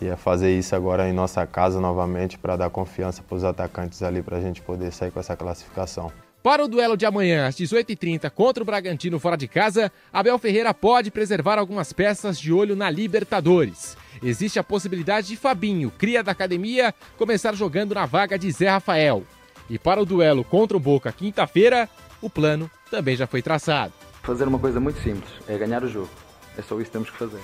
E 0.00 0.06
é 0.06 0.16
fazer 0.16 0.56
isso 0.56 0.74
agora 0.74 1.08
em 1.08 1.12
nossa 1.12 1.46
casa 1.46 1.80
novamente 1.80 2.38
para 2.38 2.56
dar 2.56 2.70
confiança 2.70 3.22
para 3.22 3.36
os 3.36 3.44
atacantes 3.44 4.02
ali 4.02 4.22
para 4.22 4.38
a 4.38 4.40
gente 4.40 4.62
poder 4.62 4.92
sair 4.92 5.10
com 5.10 5.20
essa 5.20 5.36
classificação. 5.36 6.10
Para 6.42 6.64
o 6.64 6.68
duelo 6.68 6.96
de 6.96 7.04
amanhã, 7.04 7.46
às 7.46 7.54
18h30, 7.56 8.30
contra 8.30 8.62
o 8.62 8.66
Bragantino 8.66 9.20
fora 9.20 9.36
de 9.36 9.46
casa, 9.46 9.92
Abel 10.10 10.38
Ferreira 10.38 10.72
pode 10.72 11.10
preservar 11.10 11.58
algumas 11.58 11.92
peças 11.92 12.40
de 12.40 12.50
olho 12.50 12.74
na 12.74 12.88
Libertadores. 12.88 13.94
Existe 14.22 14.58
a 14.58 14.64
possibilidade 14.64 15.28
de 15.28 15.36
Fabinho, 15.36 15.92
cria 15.98 16.22
da 16.22 16.32
academia, 16.32 16.94
começar 17.18 17.54
jogando 17.54 17.94
na 17.94 18.06
vaga 18.06 18.38
de 18.38 18.50
Zé 18.50 18.70
Rafael. 18.70 19.22
E 19.68 19.78
para 19.78 20.00
o 20.00 20.06
duelo 20.06 20.42
contra 20.42 20.78
o 20.78 20.80
Boca 20.80 21.12
quinta-feira, 21.12 21.86
o 22.22 22.30
plano 22.30 22.70
também 22.90 23.16
já 23.16 23.26
foi 23.26 23.42
traçado. 23.42 23.92
Fazer 24.22 24.48
uma 24.48 24.58
coisa 24.58 24.80
muito 24.80 24.98
simples, 25.02 25.30
é 25.46 25.58
ganhar 25.58 25.84
o 25.84 25.88
jogo. 25.88 26.08
É 26.56 26.62
só 26.62 26.74
isso 26.76 26.86
que 26.86 26.90
temos 26.90 27.10
que 27.10 27.18
fazer. 27.18 27.40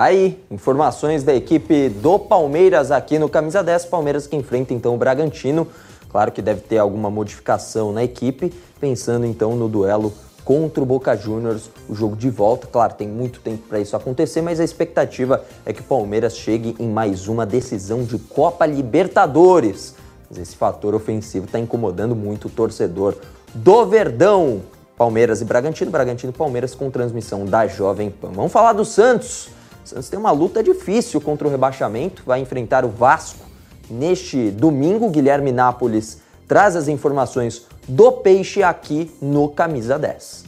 Aí, 0.00 0.42
informações 0.50 1.22
da 1.22 1.34
equipe 1.34 1.90
do 1.90 2.18
Palmeiras 2.18 2.90
aqui 2.90 3.18
no 3.18 3.28
Camisa 3.28 3.62
10. 3.62 3.84
Palmeiras 3.84 4.26
que 4.26 4.34
enfrenta 4.34 4.72
então 4.72 4.94
o 4.94 4.96
Bragantino. 4.96 5.68
Claro 6.08 6.32
que 6.32 6.40
deve 6.40 6.62
ter 6.62 6.78
alguma 6.78 7.10
modificação 7.10 7.92
na 7.92 8.02
equipe, 8.02 8.50
pensando 8.80 9.26
então 9.26 9.54
no 9.54 9.68
duelo 9.68 10.10
contra 10.42 10.82
o 10.82 10.86
Boca 10.86 11.14
Juniors, 11.14 11.70
o 11.86 11.94
jogo 11.94 12.16
de 12.16 12.30
volta. 12.30 12.66
Claro, 12.66 12.94
tem 12.94 13.06
muito 13.06 13.40
tempo 13.40 13.68
para 13.68 13.78
isso 13.78 13.94
acontecer, 13.94 14.40
mas 14.40 14.58
a 14.58 14.64
expectativa 14.64 15.44
é 15.66 15.72
que 15.74 15.82
o 15.82 15.84
Palmeiras 15.84 16.34
chegue 16.34 16.74
em 16.80 16.88
mais 16.88 17.28
uma 17.28 17.44
decisão 17.44 18.02
de 18.02 18.18
Copa 18.18 18.64
Libertadores. 18.64 19.94
Mas 20.30 20.38
esse 20.38 20.56
fator 20.56 20.94
ofensivo 20.94 21.44
está 21.44 21.58
incomodando 21.58 22.16
muito 22.16 22.46
o 22.46 22.50
torcedor 22.50 23.16
do 23.54 23.84
Verdão. 23.84 24.62
Palmeiras 24.96 25.42
e 25.42 25.44
Bragantino, 25.44 25.90
Bragantino 25.90 26.32
e 26.32 26.34
Palmeiras 26.34 26.74
com 26.74 26.90
transmissão 26.90 27.44
da 27.44 27.66
Jovem 27.66 28.08
Pan. 28.08 28.30
Vamos 28.32 28.50
falar 28.50 28.72
do 28.72 28.86
Santos. 28.86 29.59
O 29.84 29.88
Santos 29.88 30.08
tem 30.08 30.18
uma 30.18 30.30
luta 30.30 30.62
difícil 30.62 31.20
contra 31.20 31.46
o 31.46 31.50
rebaixamento, 31.50 32.22
vai 32.26 32.40
enfrentar 32.40 32.84
o 32.84 32.88
Vasco 32.88 33.50
Neste 33.90 34.52
domingo, 34.52 35.10
Guilherme 35.10 35.50
Nápoles 35.50 36.22
traz 36.46 36.76
as 36.76 36.86
informações 36.86 37.66
do 37.88 38.12
Peixe 38.12 38.62
aqui 38.62 39.10
no 39.20 39.48
Camisa 39.48 39.98
10. 39.98 40.44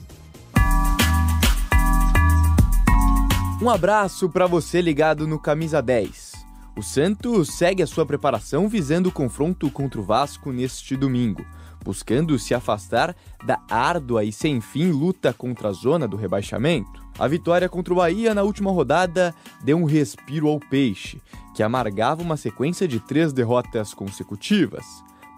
Um 3.60 3.68
abraço 3.68 4.28
para 4.28 4.46
você 4.46 4.80
ligado 4.80 5.26
no 5.26 5.40
Camisa 5.40 5.82
10. 5.82 6.32
O 6.76 6.82
Santos 6.82 7.56
segue 7.56 7.82
a 7.82 7.86
sua 7.86 8.06
preparação 8.06 8.68
visando 8.68 9.08
o 9.08 9.12
confronto 9.12 9.68
contra 9.70 10.00
o 10.00 10.04
Vasco 10.04 10.52
neste 10.52 10.96
domingo, 10.96 11.44
buscando 11.84 12.38
se 12.38 12.54
afastar 12.54 13.14
da 13.44 13.60
árdua 13.68 14.24
e 14.24 14.32
sem 14.32 14.60
fim 14.60 14.90
luta 14.90 15.32
contra 15.32 15.68
a 15.68 15.72
zona 15.72 16.06
do 16.06 16.16
rebaixamento. 16.16 17.02
A 17.18 17.28
vitória 17.28 17.68
contra 17.68 17.92
o 17.92 17.96
Bahia 17.96 18.34
na 18.34 18.42
última 18.42 18.70
rodada 18.70 19.34
deu 19.62 19.76
um 19.76 19.84
respiro 19.84 20.48
ao 20.48 20.58
Peixe, 20.58 21.20
que 21.54 21.62
amargava 21.62 22.22
uma 22.22 22.36
sequência 22.36 22.88
de 22.88 23.00
três 23.00 23.32
derrotas 23.32 23.92
consecutivas 23.92 24.84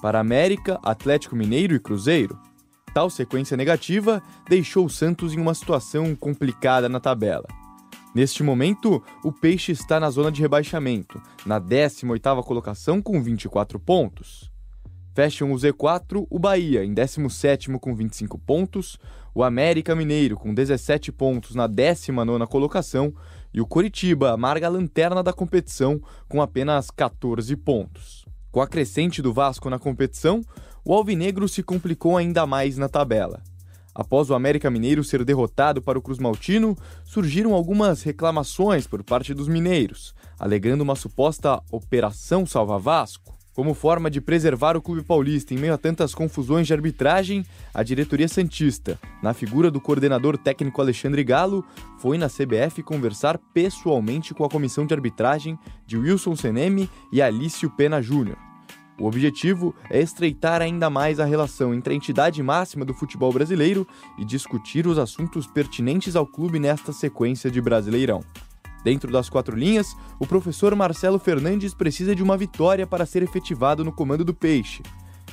para 0.00 0.20
América, 0.20 0.78
Atlético 0.82 1.34
Mineiro 1.34 1.74
e 1.74 1.80
Cruzeiro. 1.80 2.38
Tal 2.92 3.10
sequência 3.10 3.56
negativa 3.56 4.22
deixou 4.48 4.86
o 4.86 4.90
Santos 4.90 5.32
em 5.32 5.40
uma 5.40 5.54
situação 5.54 6.14
complicada 6.14 6.88
na 6.88 7.00
tabela. 7.00 7.48
Neste 8.14 8.44
momento, 8.44 9.02
o 9.24 9.32
Peixe 9.32 9.72
está 9.72 9.98
na 9.98 10.08
zona 10.08 10.30
de 10.30 10.40
rebaixamento, 10.40 11.20
na 11.44 11.60
18ª 11.60 12.44
colocação 12.44 13.02
com 13.02 13.20
24 13.20 13.80
pontos. 13.80 14.53
Fecham 15.14 15.52
o 15.52 15.54
Z4 15.54 16.26
o 16.28 16.38
Bahia 16.40 16.84
em 16.84 16.92
17º 16.92 17.78
com 17.78 17.94
25 17.94 18.36
pontos, 18.36 18.98
o 19.32 19.44
América 19.44 19.94
Mineiro 19.94 20.36
com 20.36 20.52
17 20.52 21.12
pontos 21.12 21.54
na 21.54 21.68
19ª 21.68 22.44
colocação 22.48 23.14
e 23.52 23.60
o 23.60 23.66
Coritiba 23.66 24.32
amarga 24.32 24.66
a 24.66 24.70
lanterna 24.70 25.22
da 25.22 25.32
competição 25.32 26.02
com 26.28 26.42
apenas 26.42 26.90
14 26.90 27.54
pontos. 27.56 28.24
Com 28.50 28.60
a 28.60 28.66
crescente 28.66 29.22
do 29.22 29.32
Vasco 29.32 29.70
na 29.70 29.78
competição, 29.78 30.40
o 30.84 30.92
Alvinegro 30.92 31.48
se 31.48 31.62
complicou 31.62 32.16
ainda 32.16 32.44
mais 32.44 32.76
na 32.76 32.88
tabela. 32.88 33.40
Após 33.94 34.28
o 34.30 34.34
América 34.34 34.68
Mineiro 34.68 35.04
ser 35.04 35.24
derrotado 35.24 35.80
para 35.80 35.96
o 35.96 36.02
Cruz 36.02 36.18
Maltino, 36.18 36.76
surgiram 37.04 37.54
algumas 37.54 38.02
reclamações 38.02 38.84
por 38.88 39.04
parte 39.04 39.32
dos 39.32 39.46
mineiros, 39.46 40.12
alegando 40.40 40.82
uma 40.82 40.96
suposta 40.96 41.62
Operação 41.70 42.44
Salva 42.44 42.76
Vasco. 42.80 43.43
Como 43.54 43.72
forma 43.72 44.10
de 44.10 44.20
preservar 44.20 44.76
o 44.76 44.82
clube 44.82 45.02
paulista 45.02 45.54
em 45.54 45.58
meio 45.58 45.72
a 45.72 45.78
tantas 45.78 46.12
confusões 46.12 46.66
de 46.66 46.72
arbitragem, 46.72 47.46
a 47.72 47.84
diretoria 47.84 48.26
Santista, 48.26 48.98
na 49.22 49.32
figura 49.32 49.70
do 49.70 49.80
coordenador 49.80 50.36
técnico 50.36 50.80
Alexandre 50.80 51.22
Galo, 51.22 51.64
foi 51.98 52.18
na 52.18 52.28
CBF 52.28 52.82
conversar 52.82 53.38
pessoalmente 53.54 54.34
com 54.34 54.44
a 54.44 54.48
comissão 54.48 54.84
de 54.84 54.92
arbitragem 54.92 55.56
de 55.86 55.96
Wilson 55.96 56.34
Seneme 56.34 56.90
e 57.12 57.22
Alício 57.22 57.70
Pena 57.70 58.02
Júnior. 58.02 58.36
O 58.98 59.06
objetivo 59.06 59.72
é 59.88 60.00
estreitar 60.00 60.60
ainda 60.60 60.90
mais 60.90 61.20
a 61.20 61.24
relação 61.24 61.72
entre 61.72 61.94
a 61.94 61.96
entidade 61.96 62.42
máxima 62.42 62.84
do 62.84 62.94
futebol 62.94 63.32
brasileiro 63.32 63.86
e 64.18 64.24
discutir 64.24 64.84
os 64.84 64.98
assuntos 64.98 65.46
pertinentes 65.46 66.16
ao 66.16 66.26
clube 66.26 66.58
nesta 66.58 66.92
sequência 66.92 67.50
de 67.52 67.60
Brasileirão. 67.60 68.20
Dentro 68.84 69.10
das 69.10 69.30
quatro 69.30 69.56
linhas, 69.56 69.96
o 70.20 70.26
professor 70.26 70.74
Marcelo 70.76 71.18
Fernandes 71.18 71.72
precisa 71.72 72.14
de 72.14 72.22
uma 72.22 72.36
vitória 72.36 72.86
para 72.86 73.06
ser 73.06 73.22
efetivado 73.22 73.82
no 73.82 73.90
comando 73.90 74.24
do 74.24 74.34
Peixe. 74.34 74.82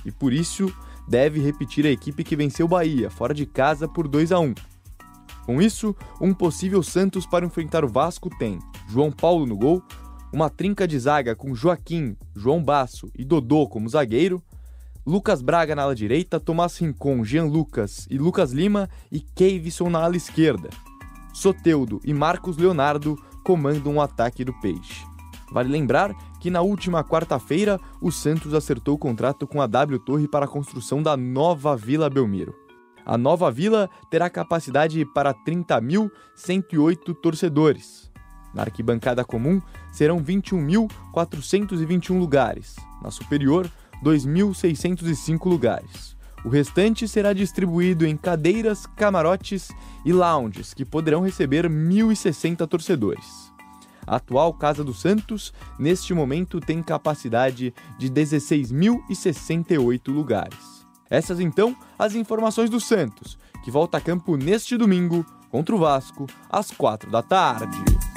E 0.06 0.12
por 0.12 0.32
isso, 0.32 0.74
deve 1.08 1.42
repetir 1.42 1.86
a 1.86 1.92
equipe 1.92 2.24
que 2.24 2.36
venceu 2.36 2.68
Bahia, 2.68 3.10
fora 3.10 3.34
de 3.34 3.46
casa, 3.46 3.88
por 3.88 4.08
2 4.08 4.32
a 4.32 4.40
1. 4.40 4.56
Com 5.46 5.62
isso, 5.62 5.94
um 6.22 6.34
possível 6.34 6.82
Santos 6.82 7.26
para 7.26 7.46
enfrentar 7.46 7.84
o 7.84 7.90
Vasco 7.90 8.30
tem 8.40 8.60
João 8.88 9.12
Paulo 9.12 9.46
no 9.46 9.58
gol, 9.58 9.84
uma 10.32 10.50
trinca 10.50 10.88
de 10.88 10.98
zaga 10.98 11.36
com 11.36 11.54
Joaquim, 11.54 12.16
João 12.34 12.64
Basso 12.64 13.12
e 13.18 13.26
Dodô 13.26 13.68
como 13.68 13.90
zagueiro, 13.90 14.42
Lucas 15.06 15.42
Braga 15.42 15.76
na 15.76 15.82
ala 15.82 15.96
direita, 15.96 16.40
Tomás 16.40 16.78
Rincon, 16.78 17.26
Jean 17.26 17.46
Lucas 17.46 18.08
e 18.10 18.18
Lucas 18.18 18.52
Lima 18.52 18.90
e 19.12 19.20
Keivson 19.20 19.90
na 19.90 20.00
ala 20.00 20.16
esquerda. 20.16 20.70
Soteudo 21.34 22.00
e 22.06 22.14
Marcos 22.14 22.56
Leonardo 22.58 23.18
comandam 23.44 23.94
um 23.94 24.02
ataque 24.02 24.44
do 24.44 24.54
Peixe. 24.60 25.06
Vale 25.52 25.70
lembrar 25.70 26.16
que 26.40 26.50
na 26.50 26.62
última 26.62 27.04
quarta-feira 27.04 27.80
o 28.02 28.12
Santos 28.12 28.54
acertou 28.54 28.96
o 28.96 28.98
contrato 28.98 29.46
com 29.46 29.62
a 29.62 29.68
W 29.68 30.00
Torre 30.00 30.28
para 30.28 30.46
a 30.46 30.48
construção 30.48 31.04
da 31.04 31.18
nova 31.18 31.76
Vila 31.76 32.10
Belmiro. 32.10 32.56
A 33.06 33.18
nova 33.18 33.52
vila 33.52 33.90
terá 34.10 34.30
capacidade 34.30 35.04
para 35.06 35.34
30.108 35.34 37.16
torcedores. 37.16 38.12
Na 38.54 38.62
arquibancada 38.64 39.26
comum 39.26 39.62
serão 39.92 40.24
21.421 40.24 42.20
lugares, 42.20 42.76
na 43.02 43.10
superior, 43.10 43.70
2.605 44.04 45.46
lugares. 45.50 46.11
O 46.44 46.50
restante 46.50 47.08
será 47.08 47.34
distribuído 47.34 48.06
em 48.06 48.18
cadeiras, 48.18 48.86
camarotes 48.86 49.70
e 50.04 50.12
lounges, 50.12 50.74
que 50.74 50.84
poderão 50.84 51.22
receber 51.22 51.70
1.060 51.70 52.68
torcedores. 52.68 53.52
A 54.08 54.16
atual 54.16 54.52
Casa 54.54 54.84
do 54.84 54.94
Santos, 54.94 55.54
neste 55.78 56.14
momento, 56.14 56.60
tem 56.60 56.82
capacidade 56.82 57.74
de 57.98 58.10
16.068 58.10 60.08
lugares. 60.08 60.82
Essas 61.10 61.40
então 61.40 61.76
as 62.00 62.16
informações 62.16 62.70
do 62.70 62.80
Santos, 62.80 63.38
que 63.64 63.70
volta 63.70 63.98
a 63.98 64.02
campo 64.02 64.36
neste 64.36 64.76
domingo 64.76 65.24
contra 65.50 65.76
o 65.76 65.80
Vasco, 65.80 66.26
às 66.50 66.72
4 66.72 67.12
da 67.12 67.22
tarde 67.22 68.11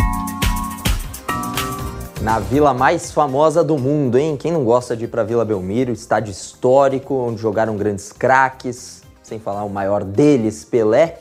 na 2.24 2.38
vila 2.38 2.72
mais 2.72 3.12
famosa 3.12 3.62
do 3.62 3.76
mundo, 3.76 4.16
hein? 4.16 4.34
Quem 4.34 4.50
não 4.50 4.64
gosta 4.64 4.96
de 4.96 5.04
ir 5.04 5.08
para 5.08 5.22
Vila 5.22 5.44
Belmiro, 5.44 5.92
estádio 5.92 6.30
histórico, 6.30 7.12
onde 7.14 7.38
jogaram 7.38 7.76
grandes 7.76 8.12
craques, 8.12 9.02
sem 9.22 9.38
falar 9.38 9.62
o 9.62 9.68
maior 9.68 10.02
deles, 10.02 10.64
Pelé. 10.64 11.18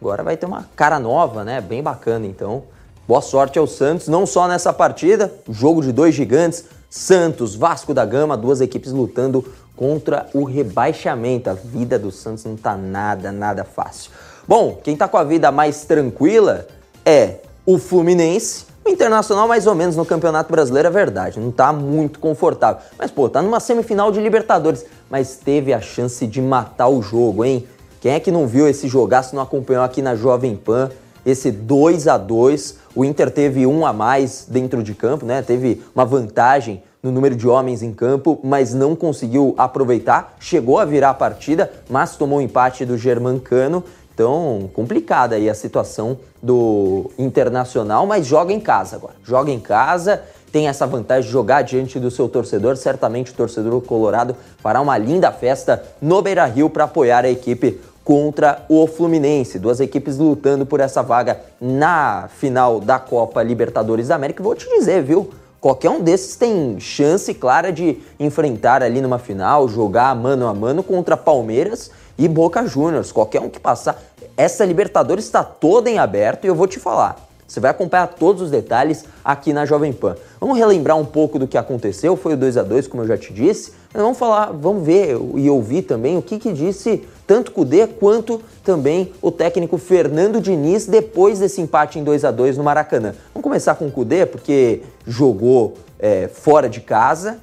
Agora 0.00 0.22
vai 0.22 0.34
ter 0.34 0.46
uma 0.46 0.66
cara 0.74 0.98
nova, 0.98 1.44
né? 1.44 1.60
Bem 1.60 1.82
bacana, 1.82 2.26
então. 2.26 2.62
Boa 3.06 3.20
sorte 3.20 3.58
ao 3.58 3.66
Santos, 3.66 4.08
não 4.08 4.24
só 4.24 4.48
nessa 4.48 4.72
partida, 4.72 5.30
jogo 5.50 5.82
de 5.82 5.92
dois 5.92 6.14
gigantes, 6.14 6.64
Santos, 6.88 7.54
Vasco 7.54 7.92
da 7.92 8.06
Gama, 8.06 8.34
duas 8.34 8.62
equipes 8.62 8.92
lutando 8.92 9.44
contra 9.76 10.26
o 10.32 10.44
rebaixamento. 10.44 11.50
A 11.50 11.52
vida 11.52 11.98
do 11.98 12.10
Santos 12.10 12.46
não 12.46 12.56
tá 12.56 12.78
nada, 12.78 13.30
nada 13.30 13.62
fácil. 13.62 14.10
Bom, 14.48 14.80
quem 14.82 14.96
tá 14.96 15.06
com 15.06 15.18
a 15.18 15.24
vida 15.24 15.52
mais 15.52 15.84
tranquila 15.84 16.66
é 17.04 17.40
o 17.66 17.76
Fluminense, 17.76 18.64
o 18.86 18.88
Internacional, 18.88 19.48
mais 19.48 19.66
ou 19.66 19.74
menos, 19.74 19.96
no 19.96 20.04
Campeonato 20.04 20.50
Brasileiro 20.50 20.86
é 20.88 20.90
verdade, 20.90 21.40
não 21.40 21.50
tá 21.50 21.72
muito 21.72 22.20
confortável. 22.20 22.80
Mas, 22.96 23.10
pô, 23.10 23.28
tá 23.28 23.42
numa 23.42 23.58
semifinal 23.58 24.12
de 24.12 24.20
Libertadores, 24.20 24.86
mas 25.10 25.36
teve 25.36 25.72
a 25.72 25.80
chance 25.80 26.24
de 26.26 26.40
matar 26.40 26.88
o 26.88 27.02
jogo, 27.02 27.44
hein? 27.44 27.66
Quem 28.00 28.12
é 28.12 28.20
que 28.20 28.30
não 28.30 28.46
viu 28.46 28.68
esse 28.68 28.86
jogaço, 28.86 29.34
não 29.34 29.42
acompanhou 29.42 29.82
aqui 29.82 30.00
na 30.00 30.14
Jovem 30.14 30.54
Pan? 30.54 30.90
Esse 31.24 31.50
2 31.50 32.06
a 32.06 32.16
2 32.16 32.78
o 32.94 33.04
Inter 33.04 33.30
teve 33.30 33.66
um 33.66 33.84
a 33.84 33.92
mais 33.92 34.46
dentro 34.48 34.82
de 34.82 34.94
campo, 34.94 35.26
né? 35.26 35.42
Teve 35.42 35.82
uma 35.92 36.04
vantagem 36.04 36.82
no 37.02 37.10
número 37.10 37.34
de 37.34 37.48
homens 37.48 37.82
em 37.82 37.92
campo, 37.92 38.38
mas 38.44 38.72
não 38.72 38.94
conseguiu 38.94 39.54
aproveitar. 39.58 40.36
Chegou 40.38 40.78
a 40.78 40.84
virar 40.84 41.10
a 41.10 41.14
partida, 41.14 41.70
mas 41.90 42.16
tomou 42.16 42.38
o 42.38 42.40
um 42.40 42.44
empate 42.44 42.84
do 42.84 42.96
Germancano 42.96 43.82
Então, 44.16 44.70
complicada 44.72 45.34
aí 45.36 45.50
a 45.50 45.54
situação 45.54 46.16
do 46.42 47.10
Internacional, 47.18 48.06
mas 48.06 48.26
joga 48.26 48.50
em 48.50 48.58
casa 48.58 48.96
agora. 48.96 49.12
Joga 49.22 49.50
em 49.50 49.60
casa, 49.60 50.22
tem 50.50 50.68
essa 50.68 50.86
vantagem 50.86 51.26
de 51.26 51.30
jogar 51.30 51.60
diante 51.60 52.00
do 52.00 52.10
seu 52.10 52.26
torcedor. 52.26 52.78
Certamente 52.78 53.32
o 53.32 53.34
torcedor 53.34 53.78
colorado 53.82 54.34
fará 54.56 54.80
uma 54.80 54.96
linda 54.96 55.30
festa 55.30 55.84
no 56.00 56.22
Beira-Rio 56.22 56.70
para 56.70 56.84
apoiar 56.84 57.26
a 57.26 57.28
equipe 57.28 57.78
contra 58.02 58.64
o 58.70 58.86
Fluminense. 58.86 59.58
Duas 59.58 59.80
equipes 59.80 60.16
lutando 60.16 60.64
por 60.64 60.80
essa 60.80 61.02
vaga 61.02 61.38
na 61.60 62.26
final 62.38 62.80
da 62.80 62.98
Copa 62.98 63.42
Libertadores 63.42 64.08
da 64.08 64.14
América. 64.14 64.42
Vou 64.42 64.54
te 64.54 64.66
dizer, 64.78 65.02
viu? 65.02 65.28
Qualquer 65.60 65.90
um 65.90 66.00
desses 66.00 66.36
tem 66.36 66.80
chance 66.80 67.34
clara 67.34 67.70
de 67.70 67.98
enfrentar 68.18 68.82
ali 68.82 69.02
numa 69.02 69.18
final, 69.18 69.68
jogar 69.68 70.16
mano 70.16 70.46
a 70.46 70.54
mano 70.54 70.82
contra 70.82 71.18
Palmeiras 71.18 71.90
e 72.18 72.28
Boca 72.28 72.66
Juniors. 72.66 73.12
Qualquer 73.12 73.40
um 73.40 73.48
que 73.48 73.60
passar. 73.60 74.02
Essa 74.36 74.64
Libertadores 74.64 75.24
está 75.24 75.42
toda 75.42 75.90
em 75.90 75.98
aberto 75.98 76.44
e 76.44 76.48
eu 76.48 76.54
vou 76.54 76.66
te 76.66 76.78
falar. 76.78 77.26
Você 77.46 77.60
vai 77.60 77.70
acompanhar 77.70 78.08
todos 78.08 78.42
os 78.42 78.50
detalhes 78.50 79.04
aqui 79.24 79.52
na 79.52 79.64
Jovem 79.64 79.92
Pan. 79.92 80.16
Vamos 80.40 80.58
relembrar 80.58 80.96
um 80.96 81.04
pouco 81.04 81.38
do 81.38 81.46
que 81.46 81.56
aconteceu, 81.56 82.16
foi 82.16 82.34
o 82.34 82.36
2 82.36 82.56
a 82.56 82.62
2 82.62 82.88
como 82.88 83.04
eu 83.04 83.06
já 83.06 83.16
te 83.16 83.32
disse. 83.32 83.72
Vamos 83.94 84.18
falar, 84.18 84.52
vamos 84.52 84.84
ver 84.84 85.16
e 85.36 85.48
ouvir 85.48 85.82
também 85.82 86.18
o 86.18 86.22
que, 86.22 86.38
que 86.38 86.52
disse 86.52 87.04
tanto 87.26 87.52
Cudê 87.52 87.86
quanto 87.86 88.42
também 88.64 89.12
o 89.22 89.30
técnico 89.30 89.78
Fernando 89.78 90.40
Diniz 90.40 90.86
depois 90.86 91.38
desse 91.38 91.60
empate 91.60 91.98
em 91.98 92.04
2 92.04 92.24
a 92.24 92.30
2 92.30 92.58
no 92.58 92.64
Maracanã. 92.64 93.14
Vamos 93.32 93.42
começar 93.42 93.74
com 93.76 93.86
o 93.86 93.90
Cudê, 93.90 94.26
porque 94.26 94.82
jogou 95.06 95.74
é, 95.98 96.28
fora 96.28 96.68
de 96.68 96.80
casa, 96.80 97.38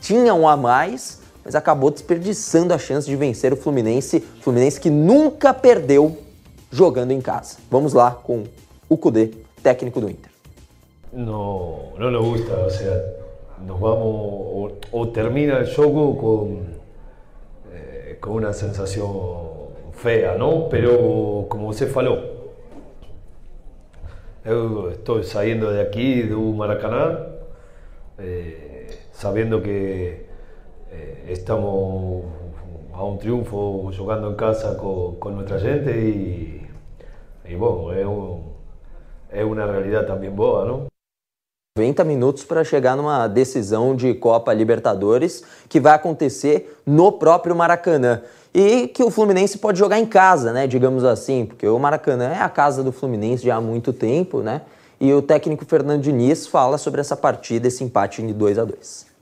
tinha 0.00 0.34
um 0.34 0.46
a 0.46 0.56
mais, 0.56 1.20
mas 1.46 1.54
acabou 1.54 1.92
desperdiçando 1.92 2.74
a 2.74 2.78
chance 2.78 3.08
de 3.08 3.14
vencer 3.14 3.52
o 3.52 3.56
Fluminense, 3.56 4.18
Fluminense 4.40 4.80
que 4.80 4.90
nunca 4.90 5.54
perdeu 5.54 6.18
jogando 6.72 7.12
em 7.12 7.20
casa. 7.20 7.58
Vamos 7.70 7.92
lá 7.92 8.10
com 8.10 8.42
o 8.88 8.96
Cudê 8.96 9.30
técnico 9.62 10.00
do 10.00 10.10
Inter. 10.10 10.28
No, 11.12 11.92
no 11.96 12.10
nos 12.10 12.26
gusta, 12.26 12.52
o 12.52 12.68
sea, 12.68 13.14
nos 13.64 13.78
vamos 13.78 14.02
o, 14.02 14.72
o 14.90 15.06
termina 15.06 15.58
el 15.58 15.72
juego 15.72 16.18
con, 16.18 16.66
eh, 17.72 18.18
con 18.20 18.32
una 18.32 18.52
sensación 18.52 19.06
fea, 19.92 20.36
¿no? 20.36 20.68
Pero 20.68 21.46
como 21.48 21.72
você 21.72 21.86
falou, 21.86 22.58
eu 24.44 24.90
estou 24.90 25.22
saindo 25.22 25.72
de 25.72 25.80
aqui 25.80 26.24
do 26.24 26.40
Maracanã, 26.52 27.24
eh, 28.18 28.88
sabendo 29.12 29.62
que 29.62 30.25
eh, 30.90 31.32
estamos 31.32 32.24
a 32.92 33.04
um 33.04 33.16
triunfo 33.16 33.90
jogando 33.92 34.30
em 34.30 34.34
casa 34.34 34.74
com, 34.74 35.16
com 35.20 35.30
nossa 35.30 35.58
gente 35.58 35.90
e, 35.90 36.66
e 37.44 37.56
bom, 37.56 37.92
é 37.92 38.06
um 38.06 38.56
é 39.30 39.44
uma 39.44 39.66
realidade 39.66 40.06
também 40.06 40.30
boa, 40.30 40.64
não? 40.64 40.86
90 41.76 42.04
minutos 42.04 42.42
para 42.42 42.64
chegar 42.64 42.96
numa 42.96 43.28
decisão 43.28 43.94
de 43.94 44.14
Copa 44.14 44.52
Libertadores 44.54 45.44
que 45.68 45.78
vai 45.78 45.94
acontecer 45.94 46.80
no 46.86 47.12
próprio 47.12 47.54
Maracanã. 47.54 48.22
E 48.54 48.88
que 48.88 49.02
o 49.02 49.10
Fluminense 49.10 49.58
pode 49.58 49.78
jogar 49.78 49.98
em 49.98 50.06
casa, 50.06 50.54
né? 50.54 50.66
Digamos 50.66 51.04
assim, 51.04 51.44
porque 51.44 51.68
o 51.68 51.78
Maracanã 51.78 52.32
é 52.32 52.40
a 52.40 52.48
casa 52.48 52.82
do 52.82 52.92
Fluminense 52.92 53.44
já 53.44 53.56
há 53.56 53.60
muito 53.60 53.92
tempo, 53.92 54.40
né? 54.40 54.62
E 54.98 55.12
o 55.12 55.20
técnico 55.20 55.66
Fernando 55.66 56.00
Diniz 56.00 56.46
fala 56.46 56.78
sobre 56.78 57.02
essa 57.02 57.14
partida, 57.14 57.68
esse 57.68 57.84
empate 57.84 58.22
de 58.22 58.32
2 58.32 58.58
a 58.58 58.64
2 58.64 59.15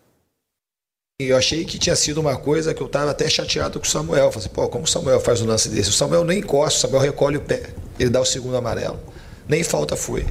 eu 1.29 1.37
achei 1.37 1.65
que 1.65 1.79
tinha 1.79 1.97
sido 1.97 2.21
uma 2.21 2.37
coisa 2.37 2.75
que 2.75 2.83
eu 2.83 2.87
estava 2.87 3.11
até 3.11 3.29
chateado 3.29 3.79
com 3.79 3.87
o 3.87 3.89
Samuel. 3.89 4.31
Falei, 4.31 4.47
assim, 4.47 4.55
pô, 4.55 4.69
como 4.69 4.85
o 4.85 4.89
Samuel 4.89 5.21
faz 5.21 5.41
um 5.41 5.47
lance 5.47 5.69
desse? 5.69 5.91
O 5.91 5.93
Samuel 5.93 6.25
nem 6.25 6.39
encosta, 6.39 6.79
o 6.79 6.81
Samuel 6.83 7.03
recolhe 7.03 7.37
o 7.37 7.41
pé. 7.41 7.63
Ele 7.99 8.11
dá 8.11 8.21
o 8.21 8.25
segundo 8.25 8.57
amarelo 8.57 8.99
nem 9.49 9.63
falta 9.63 9.97
foi. 9.97 10.25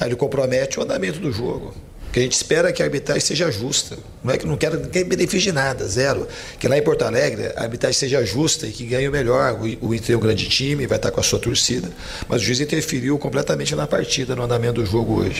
Aí 0.00 0.08
ele 0.08 0.16
compromete 0.16 0.78
o 0.78 0.82
andamento 0.82 1.18
do 1.18 1.32
jogo. 1.32 1.74
Que 2.12 2.20
a 2.20 2.22
gente 2.22 2.32
espera 2.32 2.72
que 2.72 2.82
a 2.82 2.86
arbitragem 2.86 3.20
seja 3.20 3.50
justa. 3.50 3.98
Não 4.24 4.32
é 4.32 4.38
que 4.38 4.46
não 4.46 4.56
quero 4.56 4.80
ninguém 4.80 5.04
benefício 5.04 5.40
de 5.40 5.52
nada, 5.52 5.86
zero. 5.86 6.26
Que 6.58 6.66
lá 6.66 6.78
em 6.78 6.82
Porto 6.82 7.02
Alegre 7.02 7.52
a 7.54 7.62
arbitragem 7.62 7.98
seja 7.98 8.24
justa 8.24 8.66
e 8.66 8.72
que 8.72 8.86
ganhe 8.86 9.06
o 9.06 9.12
melhor. 9.12 9.58
O 9.80 9.94
Inter 9.94 10.14
é 10.14 10.16
um 10.16 10.20
grande 10.20 10.48
time, 10.48 10.86
vai 10.86 10.96
estar 10.96 11.10
com 11.10 11.20
a 11.20 11.22
sua 11.22 11.38
torcida. 11.38 11.90
Mas 12.26 12.40
o 12.40 12.44
juiz 12.44 12.60
interferiu 12.60 13.18
completamente 13.18 13.74
na 13.74 13.86
partida, 13.86 14.34
no 14.34 14.42
andamento 14.42 14.80
do 14.80 14.86
jogo 14.86 15.20
hoje. 15.20 15.36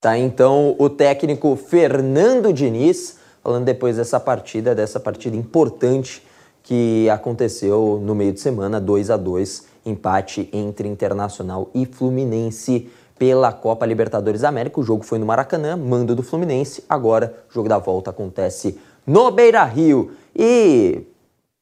Tá 0.00 0.16
então 0.16 0.76
o 0.78 0.88
técnico 0.88 1.56
Fernando 1.56 2.52
Diniz 2.52 3.16
falando 3.46 3.64
depois 3.64 3.96
dessa 3.96 4.18
partida, 4.18 4.74
dessa 4.74 4.98
partida 4.98 5.36
importante 5.36 6.20
que 6.64 7.08
aconteceu 7.08 8.00
no 8.02 8.12
meio 8.12 8.32
de 8.32 8.40
semana, 8.40 8.80
2 8.80 9.08
a 9.08 9.16
2 9.16 9.66
empate 9.86 10.50
entre 10.52 10.88
Internacional 10.88 11.70
e 11.72 11.86
Fluminense 11.86 12.90
pela 13.16 13.52
Copa 13.52 13.86
Libertadores 13.86 14.42
América. 14.42 14.80
O 14.80 14.82
jogo 14.82 15.04
foi 15.04 15.20
no 15.20 15.26
Maracanã, 15.26 15.76
mando 15.76 16.12
do 16.12 16.24
Fluminense. 16.24 16.82
Agora, 16.88 17.36
o 17.48 17.54
jogo 17.54 17.68
da 17.68 17.78
volta 17.78 18.10
acontece 18.10 18.80
no 19.06 19.30
Beira 19.30 19.62
Rio. 19.62 20.10
E 20.34 21.06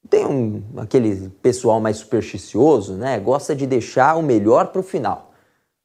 tem 0.09 0.25
um, 0.25 0.63
aquele 0.79 1.29
pessoal 1.43 1.83
mais 1.83 1.99
supersticioso, 1.99 2.95
né? 2.95 3.21
Gosta 3.21 3.55
de 3.55 3.67
deixar 3.67 4.17
o 4.17 4.23
melhor 4.23 4.69
para 4.69 4.81
o 4.81 4.83
final. 4.83 5.34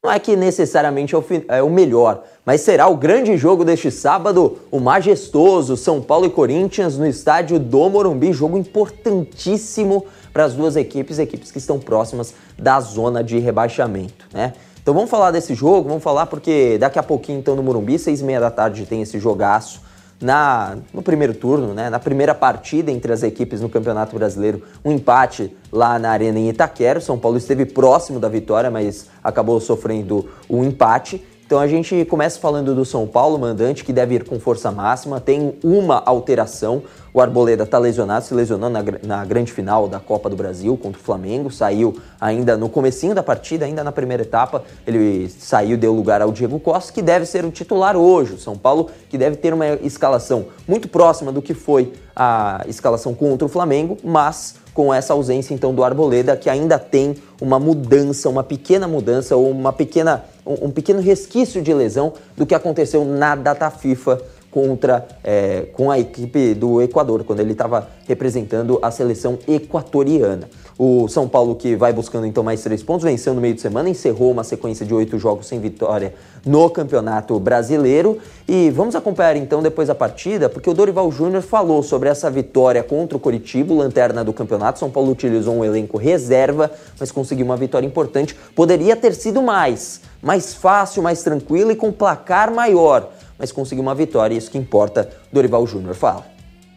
Não 0.01 0.13
é 0.13 0.17
que 0.17 0.33
necessariamente 0.37 1.13
é 1.13 1.17
o, 1.17 1.25
é 1.49 1.61
o, 1.61 1.69
melhor, 1.69 2.23
mas 2.45 2.61
será 2.61 2.87
o 2.87 2.95
grande 2.95 3.35
jogo 3.35 3.65
deste 3.65 3.91
sábado, 3.91 4.57
o 4.71 4.79
majestoso 4.79 5.75
São 5.75 6.01
Paulo 6.01 6.25
e 6.25 6.29
Corinthians 6.29 6.97
no 6.97 7.05
estádio 7.05 7.59
do 7.59 7.89
Morumbi. 7.89 8.31
Jogo 8.31 8.57
importantíssimo 8.57 10.05
para 10.31 10.45
as 10.45 10.53
duas 10.53 10.77
equipes, 10.77 11.19
equipes 11.19 11.51
que 11.51 11.57
estão 11.57 11.77
próximas 11.77 12.33
da 12.57 12.79
zona 12.79 13.21
de 13.21 13.39
rebaixamento, 13.39 14.25
né? 14.33 14.53
Então 14.81 14.93
vamos 14.93 15.09
falar 15.09 15.31
desse 15.31 15.53
jogo, 15.53 15.89
vamos 15.89 16.03
falar 16.03 16.27
porque 16.27 16.77
daqui 16.77 16.97
a 16.97 17.03
pouquinho, 17.03 17.39
então, 17.39 17.53
no 17.53 17.61
Morumbi, 17.61 17.99
seis 17.99 18.21
e 18.21 18.23
meia 18.23 18.39
da 18.39 18.49
tarde, 18.49 18.85
tem 18.85 19.01
esse 19.01 19.19
jogaço 19.19 19.81
na, 20.21 20.77
no 20.93 21.01
primeiro 21.01 21.33
turno, 21.33 21.73
né, 21.73 21.89
na 21.89 21.99
primeira 21.99 22.35
partida 22.35 22.91
entre 22.91 23.11
as 23.11 23.23
equipes 23.23 23.61
no 23.61 23.69
Campeonato 23.69 24.15
Brasileiro, 24.15 24.63
um 24.83 24.91
empate 24.91 25.55
lá 25.71 25.97
na 25.97 26.11
Arena 26.11 26.37
em 26.37 26.49
Itaquera. 26.49 26.99
São 26.99 27.17
Paulo 27.17 27.37
esteve 27.37 27.65
próximo 27.65 28.19
da 28.19 28.27
vitória, 28.27 28.69
mas 28.69 29.07
acabou 29.23 29.59
sofrendo 29.59 30.29
um 30.49 30.63
empate. 30.63 31.23
Então 31.45 31.57
a 31.57 31.67
gente 31.67 32.05
começa 32.05 32.39
falando 32.39 32.75
do 32.75 32.85
São 32.85 33.07
Paulo, 33.07 33.39
mandante, 33.39 33.83
que 33.83 33.91
deve 33.91 34.15
ir 34.15 34.23
com 34.23 34.39
força 34.39 34.71
máxima, 34.71 35.19
tem 35.19 35.57
uma 35.63 36.03
alteração. 36.05 36.83
O 37.19 37.21
Arboleda 37.21 37.65
está 37.65 37.77
lesionado, 37.77 38.23
se 38.23 38.33
lesionou 38.33 38.69
na, 38.69 38.79
na, 39.03 39.25
grande 39.25 39.51
final 39.51 39.89
da 39.89 39.99
Copa 39.99 40.29
do 40.29 40.37
Brasil 40.37 40.77
contra 40.77 40.97
o 40.97 41.03
Flamengo, 41.03 41.51
saiu 41.51 41.99
ainda 42.17 42.55
no 42.55 42.69
comecinho 42.69 43.13
da 43.13 43.21
partida, 43.21 43.65
ainda 43.65 43.83
na 43.83 43.91
primeira 43.91 44.23
etapa, 44.23 44.63
ele 44.87 45.27
saiu 45.27 45.77
deu 45.77 45.91
lugar 45.91 46.21
ao 46.21 46.31
Diego 46.31 46.57
Costa, 46.61 46.93
que 46.93 47.01
deve 47.01 47.25
ser 47.25 47.43
o 47.43 47.51
titular 47.51 47.97
hoje. 47.97 48.35
O 48.35 48.37
São 48.37 48.57
Paulo 48.57 48.89
que 49.09 49.17
deve 49.17 49.35
ter 49.35 49.53
uma 49.53 49.67
escalação 49.67 50.45
muito 50.65 50.87
próxima 50.87 51.29
do 51.29 51.41
que 51.41 51.53
foi 51.53 51.91
a 52.15 52.63
escalação 52.69 53.13
contra 53.13 53.45
o 53.45 53.49
Flamengo, 53.49 53.97
mas 54.01 54.55
com 54.73 54.93
essa 54.93 55.11
ausência 55.11 55.53
então 55.53 55.73
do 55.73 55.83
Arboleda, 55.83 56.37
que 56.37 56.49
ainda 56.49 56.79
tem 56.79 57.17
uma 57.41 57.59
mudança, 57.59 58.29
uma 58.29 58.43
pequena 58.43 58.87
mudança 58.87 59.35
ou 59.35 59.51
uma 59.51 59.73
pequena, 59.73 60.23
um, 60.45 60.67
um 60.67 60.71
pequeno 60.71 61.01
resquício 61.01 61.61
de 61.61 61.73
lesão 61.73 62.13
do 62.37 62.45
que 62.45 62.55
aconteceu 62.55 63.03
na 63.03 63.35
data 63.35 63.69
FIFA 63.69 64.21
contra 64.51 65.07
é, 65.23 65.67
com 65.73 65.91
a 65.91 65.99
equipe 65.99 66.53
do 66.53 66.81
Equador, 66.81 67.23
quando 67.23 67.39
ele 67.39 67.51
estava 67.51 67.87
representando 68.07 68.79
a 68.81 68.89
seleção 68.91 69.37
equatoriana. 69.47 70.49
O 70.81 71.09
São 71.09 71.27
Paulo, 71.27 71.55
que 71.55 71.75
vai 71.75 71.91
buscando 71.91 72.25
então 72.25 72.41
mais 72.41 72.63
três 72.63 72.81
pontos, 72.81 73.03
venceu 73.03 73.33
no 73.33 73.41
meio 73.41 73.53
de 73.53 73.59
semana, 73.59 73.89
encerrou 73.89 74.31
uma 74.31 74.45
sequência 74.45 74.85
de 74.85 74.93
oito 74.93 75.19
jogos 75.19 75.45
sem 75.45 75.59
vitória 75.59 76.13
no 76.45 76.69
Campeonato 76.69 77.37
Brasileiro. 77.37 78.17
E 78.47 78.69
vamos 78.69 78.95
acompanhar 78.95 79.35
então 79.35 79.61
depois 79.61 79.89
a 79.89 79.95
partida, 79.95 80.47
porque 80.47 80.69
o 80.69 80.73
Dorival 80.73 81.11
Júnior 81.11 81.41
falou 81.41 81.83
sobre 81.83 82.07
essa 82.07 82.31
vitória 82.31 82.81
contra 82.81 83.17
o 83.17 83.19
Coritiba, 83.19 83.73
lanterna 83.73 84.23
do 84.23 84.31
campeonato. 84.31 84.79
São 84.79 84.89
Paulo 84.89 85.11
utilizou 85.11 85.53
um 85.53 85.65
elenco 85.65 85.97
reserva, 85.97 86.71
mas 86.97 87.11
conseguiu 87.11 87.45
uma 87.45 87.57
vitória 87.57 87.85
importante. 87.85 88.33
Poderia 88.55 88.95
ter 88.95 89.13
sido 89.15 89.41
mais, 89.41 89.99
mais 90.23 90.53
fácil, 90.53 91.03
mais 91.03 91.21
tranquilo 91.21 91.71
e 91.71 91.75
com 91.75 91.91
placar 91.91 92.53
maior 92.53 93.09
mas 93.39 93.53
conseguiu 93.53 93.81
uma 93.81 93.95
vitória, 93.95 94.35
isso 94.35 94.51
que 94.51 94.57
importa. 94.57 95.09
Dorival 95.31 95.65
Júnior 95.65 95.95
fala. 95.95 96.27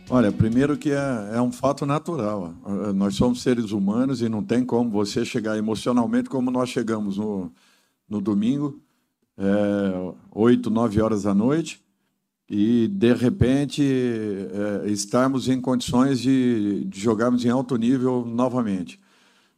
Olha, 0.09 0.31
primeiro 0.31 0.77
que 0.77 0.93
é, 0.93 1.31
é, 1.35 1.41
um 1.41 1.51
fato 1.51 1.85
natural. 1.85 2.55
Nós 2.95 3.17
somos 3.17 3.43
seres 3.43 3.73
humanos 3.73 4.23
e 4.23 4.29
não 4.29 4.43
tem 4.43 4.65
como 4.65 4.89
você 4.91 5.25
chegar 5.25 5.59
emocionalmente 5.59 6.31
como 6.31 6.51
nós 6.51 6.69
chegamos 6.69 7.17
no, 7.19 7.51
no 8.09 8.21
domingo, 8.21 8.81
é, 9.37 10.15
8, 10.31 10.71
9 10.71 11.01
horas 11.01 11.23
da 11.25 11.35
noite, 11.35 11.83
e 12.49 12.87
de 12.89 13.15
repente 13.15 13.83
é, 13.83 14.91
estarmos 14.91 15.49
em 15.49 15.61
condições 15.61 16.21
de, 16.21 16.85
de 16.85 17.01
jogarmos 17.01 17.45
em 17.45 17.49
alto 17.49 17.77
nível 17.77 18.25
novamente. 18.25 19.01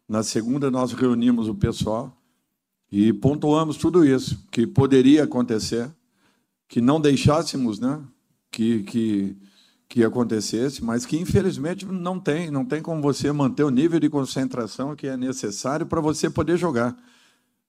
Na 0.09 0.23
segunda, 0.23 0.71
nós 0.71 0.93
reunimos 0.93 1.49
o 1.49 1.55
pessoal 1.55 2.17
e 2.93 3.13
pontuamos 3.13 3.77
tudo 3.77 4.05
isso 4.05 4.47
que 4.51 4.67
poderia 4.67 5.25
acontecer 5.25 5.91
que 6.69 6.81
não 6.81 7.01
deixássemos 7.01 7.79
né, 7.79 8.01
que, 8.51 8.83
que, 8.83 9.37
que 9.89 10.05
acontecesse, 10.05 10.83
mas 10.83 11.07
que 11.07 11.19
infelizmente 11.19 11.85
não 11.85 12.19
tem, 12.19 12.51
não 12.51 12.65
tem 12.65 12.83
como 12.83 13.03
você 13.03 13.31
manter 13.33 13.65
o 13.65 13.71
nível 13.71 14.01
de 14.01 14.09
concentração 14.09 14.97
que 14.97 15.07
é 15.07 15.17
necessário 15.17 15.87
para 15.87 16.01
você 16.01 16.29
poder 16.31 16.57
jogar. 16.57 16.97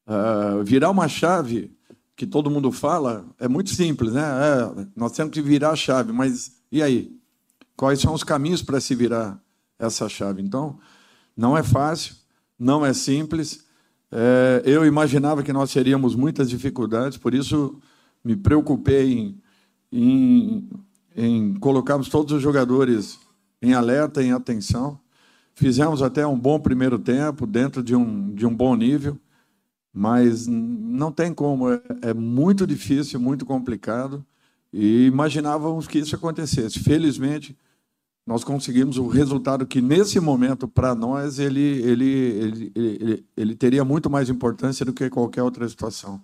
Uh, 0.08 0.64
virar 0.64 0.92
uma 0.92 1.08
chave 1.08 1.76
que 2.16 2.26
todo 2.26 2.50
mundo 2.50 2.72
fala 2.72 3.26
é 3.40 3.48
muito 3.48 3.72
simples, 3.72 4.14
né? 4.14 4.22
É, 4.22 4.88
nós 4.96 5.12
temos 5.12 5.34
que 5.34 5.42
virar 5.42 5.72
a 5.72 5.76
chave, 5.76 6.14
mas 6.14 6.52
e 6.72 6.82
aí? 6.82 7.16
Quais 7.76 8.00
são 8.00 8.14
os 8.14 8.24
caminhos 8.24 8.62
para 8.62 8.80
se 8.80 8.96
virar 8.96 9.42
essa 9.78 10.08
chave? 10.08 10.42
Então, 10.42 10.80
não 11.36 11.58
é 11.58 11.64
fácil, 11.64 12.16
não 12.58 12.86
é 12.86 12.94
simples. 12.94 13.66
É, 14.12 14.62
eu 14.66 14.86
imaginava 14.86 15.44
que 15.44 15.52
nós 15.52 15.74
teríamos 15.74 16.16
muitas 16.16 16.50
dificuldades, 16.50 17.18
por 17.18 17.34
isso 17.34 17.78
me 18.26 18.36
preocupei 18.36 19.14
em, 19.14 19.42
em, 19.92 20.70
em 21.16 21.54
colocarmos 21.54 22.10
todos 22.10 22.34
os 22.34 22.42
jogadores 22.42 23.20
em 23.62 23.74
alerta, 23.74 24.24
em 24.24 24.32
atenção. 24.32 25.00
Fizemos 25.54 26.02
até 26.02 26.26
um 26.26 26.38
bom 26.38 26.60
primeiro 26.60 26.98
tempo, 26.98 27.46
dentro 27.46 27.84
de 27.84 27.96
um, 27.96 28.34
de 28.34 28.46
um 28.46 28.54
bom 28.54 28.76
nível, 28.76 29.18
mas 29.94 30.48
não 30.48 31.12
tem 31.12 31.34
como, 31.34 31.72
é, 31.72 31.82
é 32.02 32.14
muito 32.14 32.66
difícil, 32.66 33.20
muito 33.20 33.46
complicado, 33.46 34.26
e 34.74 35.06
imaginávamos 35.06 35.88
que 35.88 36.00
isso 36.00 36.16
acontecesse. 36.16 36.80
Felizmente, 36.80 37.56
nós 38.26 38.44
conseguimos 38.44 38.98
o 38.98 39.08
resultado 39.08 39.66
que, 39.66 39.80
nesse 39.80 40.20
momento, 40.20 40.68
para 40.68 40.96
nós, 40.96 41.38
ele, 41.38 41.62
ele, 41.62 42.06
ele, 42.06 42.72
ele, 42.76 43.26
ele 43.38 43.56
teria 43.56 43.86
muito 43.86 44.10
mais 44.10 44.30
importância 44.30 44.84
do 44.84 44.92
que 44.92 45.10
qualquer 45.10 45.44
outra 45.44 45.70
situação. 45.70 46.20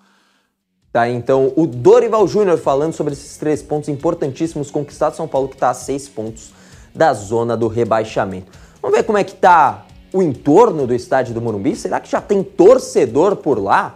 Tá, 0.91 1.07
então 1.07 1.53
o 1.55 1.65
Dorival 1.65 2.27
Júnior 2.27 2.57
falando 2.57 2.91
sobre 2.91 3.13
esses 3.13 3.37
três 3.37 3.63
pontos 3.63 3.87
importantíssimos 3.87 4.69
conquistados. 4.69 5.15
São 5.15 5.27
Paulo 5.27 5.47
que 5.47 5.55
está 5.55 5.69
a 5.69 5.73
seis 5.73 6.09
pontos 6.09 6.51
da 6.93 7.13
zona 7.13 7.55
do 7.55 7.67
rebaixamento. 7.67 8.51
Vamos 8.81 8.97
ver 8.97 9.03
como 9.03 9.17
é 9.17 9.23
que 9.23 9.33
tá 9.33 9.85
o 10.11 10.21
entorno 10.21 10.85
do 10.85 10.93
estádio 10.93 11.33
do 11.33 11.41
Morumbi. 11.41 11.77
Será 11.77 12.01
que 12.01 12.11
já 12.11 12.19
tem 12.19 12.43
torcedor 12.43 13.37
por 13.37 13.57
lá? 13.57 13.95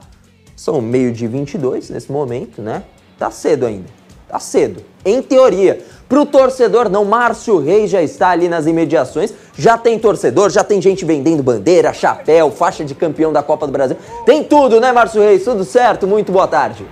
São 0.56 0.80
meio 0.80 1.12
de 1.12 1.28
22 1.28 1.90
nesse 1.90 2.10
momento, 2.10 2.62
né? 2.62 2.84
Tá 3.20 3.30
cedo 3.30 3.66
ainda. 3.66 3.90
Tá 4.30 4.40
cedo. 4.40 4.82
Em 5.04 5.22
teoria. 5.22 5.84
Para 6.08 6.22
o 6.22 6.26
torcedor, 6.26 6.88
não. 6.88 7.04
Márcio 7.04 7.60
Reis 7.60 7.92
já 7.92 8.02
está 8.02 8.30
ali 8.30 8.48
nas 8.48 8.68
imediações. 8.68 9.34
Já 9.58 9.78
tem 9.78 9.98
torcedor, 9.98 10.50
já 10.50 10.64
tem 10.64 10.82
gente 10.82 11.06
vendendo 11.06 11.42
bandeira, 11.42 11.94
chapéu, 11.94 12.52
faixa 12.52 12.84
de 12.84 12.94
campeão 12.94 13.32
da 13.32 13.42
Copa 13.42 13.66
do 13.66 13.72
Brasil. 13.72 13.96
Tem 14.26 14.44
tudo, 14.44 14.82
né, 14.82 14.92
Márcio 14.92 15.22
Reis? 15.22 15.46
Tudo 15.46 15.64
certo? 15.64 16.06
Muito 16.06 16.32
boa 16.32 16.48
tarde. 16.48 16.86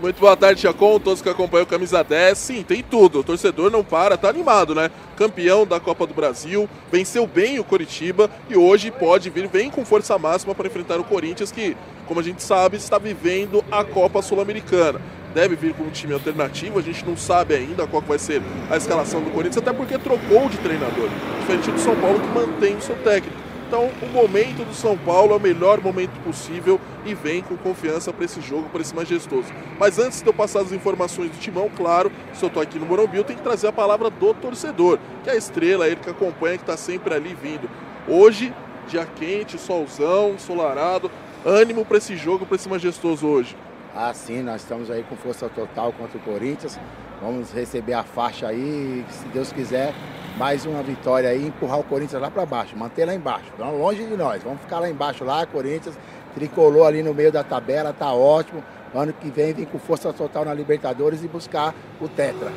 Muito 0.00 0.20
boa 0.20 0.36
tarde, 0.36 0.60
Chacon, 0.60 0.98
todos 1.00 1.20
que 1.20 1.28
acompanham 1.28 1.64
o 1.64 1.66
Camisa 1.66 2.02
10. 2.04 2.38
Sim, 2.38 2.62
tem 2.62 2.82
tudo. 2.82 3.18
O 3.18 3.24
torcedor 3.24 3.70
não 3.70 3.84
para, 3.84 4.16
tá 4.16 4.28
animado, 4.30 4.74
né? 4.74 4.90
Campeão 5.16 5.66
da 5.66 5.80
Copa 5.80 6.06
do 6.06 6.14
Brasil, 6.14 6.68
venceu 6.90 7.26
bem 7.26 7.58
o 7.58 7.64
Coritiba 7.64 8.30
e 8.48 8.56
hoje 8.56 8.92
pode 8.92 9.28
vir, 9.28 9.48
vem 9.48 9.68
com 9.68 9.84
força 9.84 10.16
máxima 10.16 10.54
para 10.54 10.68
enfrentar 10.68 11.00
o 11.00 11.04
Corinthians, 11.04 11.50
que, 11.50 11.76
como 12.06 12.20
a 12.20 12.22
gente 12.22 12.42
sabe, 12.42 12.76
está 12.76 12.96
vivendo 12.96 13.62
a 13.70 13.84
Copa 13.84 14.22
Sul-Americana 14.22 15.00
deve 15.38 15.54
vir 15.54 15.72
com 15.72 15.84
um 15.84 15.90
time 15.90 16.12
alternativo. 16.12 16.80
A 16.80 16.82
gente 16.82 17.06
não 17.06 17.16
sabe 17.16 17.54
ainda 17.54 17.86
qual 17.86 18.02
vai 18.02 18.18
ser 18.18 18.42
a 18.68 18.76
escalação 18.76 19.20
do 19.20 19.30
Corinthians, 19.30 19.58
até 19.58 19.72
porque 19.72 19.96
trocou 19.96 20.48
de 20.48 20.58
treinador, 20.58 21.08
diferente 21.38 21.70
do 21.70 21.78
São 21.78 21.94
Paulo 21.94 22.18
que 22.18 22.26
mantém 22.26 22.74
o 22.74 22.80
seu 22.80 22.96
técnico. 22.96 23.36
Então, 23.68 23.88
o 24.02 24.06
momento 24.06 24.66
do 24.66 24.74
São 24.74 24.98
Paulo 24.98 25.34
é 25.34 25.36
o 25.36 25.40
melhor 25.40 25.80
momento 25.80 26.18
possível 26.24 26.80
e 27.06 27.14
vem 27.14 27.40
com 27.40 27.56
confiança 27.56 28.12
para 28.12 28.24
esse 28.24 28.40
jogo, 28.40 28.68
para 28.70 28.80
esse 28.80 28.92
majestoso. 28.92 29.46
Mas 29.78 30.00
antes 30.00 30.22
de 30.22 30.26
eu 30.26 30.34
passar 30.34 30.62
as 30.62 30.72
informações 30.72 31.30
do 31.30 31.38
timão, 31.38 31.70
claro, 31.76 32.10
se 32.34 32.42
eu 32.42 32.48
estou 32.48 32.60
aqui 32.60 32.76
no 32.76 32.86
Morumbi, 32.86 33.18
eu 33.18 33.24
tenho 33.24 33.38
que 33.38 33.44
trazer 33.44 33.68
a 33.68 33.72
palavra 33.72 34.10
do 34.10 34.34
torcedor, 34.34 34.98
que 35.22 35.30
é 35.30 35.34
a 35.34 35.36
estrela, 35.36 35.86
ele 35.86 35.96
que 35.96 36.10
acompanha, 36.10 36.56
que 36.56 36.64
está 36.64 36.76
sempre 36.76 37.14
ali 37.14 37.36
vindo. 37.40 37.70
Hoje, 38.08 38.52
dia 38.88 39.06
quente, 39.06 39.56
solzão, 39.56 40.30
ensolarado, 40.30 41.08
ânimo 41.44 41.84
para 41.84 41.98
esse 41.98 42.16
jogo, 42.16 42.44
para 42.44 42.56
esse 42.56 42.68
majestoso 42.68 43.26
hoje. 43.26 43.54
Ah, 44.00 44.14
sim, 44.14 44.42
nós 44.42 44.62
estamos 44.62 44.92
aí 44.92 45.02
com 45.02 45.16
força 45.16 45.48
total 45.48 45.92
contra 45.92 46.16
o 46.16 46.20
Corinthians. 46.20 46.78
Vamos 47.20 47.50
receber 47.50 47.94
a 47.94 48.04
faixa 48.04 48.46
aí, 48.46 49.04
se 49.10 49.26
Deus 49.30 49.50
quiser, 49.50 49.92
mais 50.36 50.64
uma 50.64 50.84
vitória 50.84 51.28
aí, 51.28 51.44
empurrar 51.44 51.80
o 51.80 51.82
Corinthians 51.82 52.22
lá 52.22 52.30
para 52.30 52.46
baixo, 52.46 52.76
manter 52.76 53.04
lá 53.04 53.12
embaixo, 53.12 53.46
não 53.58 53.76
longe 53.76 54.04
de 54.04 54.16
nós. 54.16 54.40
Vamos 54.44 54.60
ficar 54.60 54.78
lá 54.78 54.88
embaixo 54.88 55.24
lá, 55.24 55.44
Corinthians 55.46 55.98
tricolou 56.32 56.84
ali 56.84 57.02
no 57.02 57.12
meio 57.12 57.32
da 57.32 57.42
tabela, 57.42 57.92
tá 57.92 58.12
ótimo. 58.12 58.62
Ano 58.94 59.12
que 59.12 59.32
vem 59.32 59.52
vem 59.52 59.64
com 59.64 59.80
força 59.80 60.12
total 60.12 60.44
na 60.44 60.54
Libertadores 60.54 61.24
e 61.24 61.26
buscar 61.26 61.74
o 62.00 62.06
Tetra. 62.06 62.52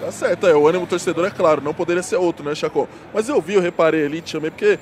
Tá 0.00 0.10
certo, 0.10 0.48
é, 0.48 0.54
o 0.56 0.66
ânimo 0.66 0.84
torcedor 0.84 1.26
é 1.26 1.30
claro, 1.30 1.60
não 1.60 1.72
poderia 1.72 2.02
ser 2.02 2.16
outro, 2.16 2.44
né, 2.44 2.56
Chacon? 2.56 2.88
Mas 3.14 3.28
eu 3.28 3.40
vi, 3.40 3.54
eu 3.54 3.60
reparei 3.60 4.04
ali, 4.04 4.20
te 4.20 4.30
chamei, 4.30 4.50
porque 4.50 4.80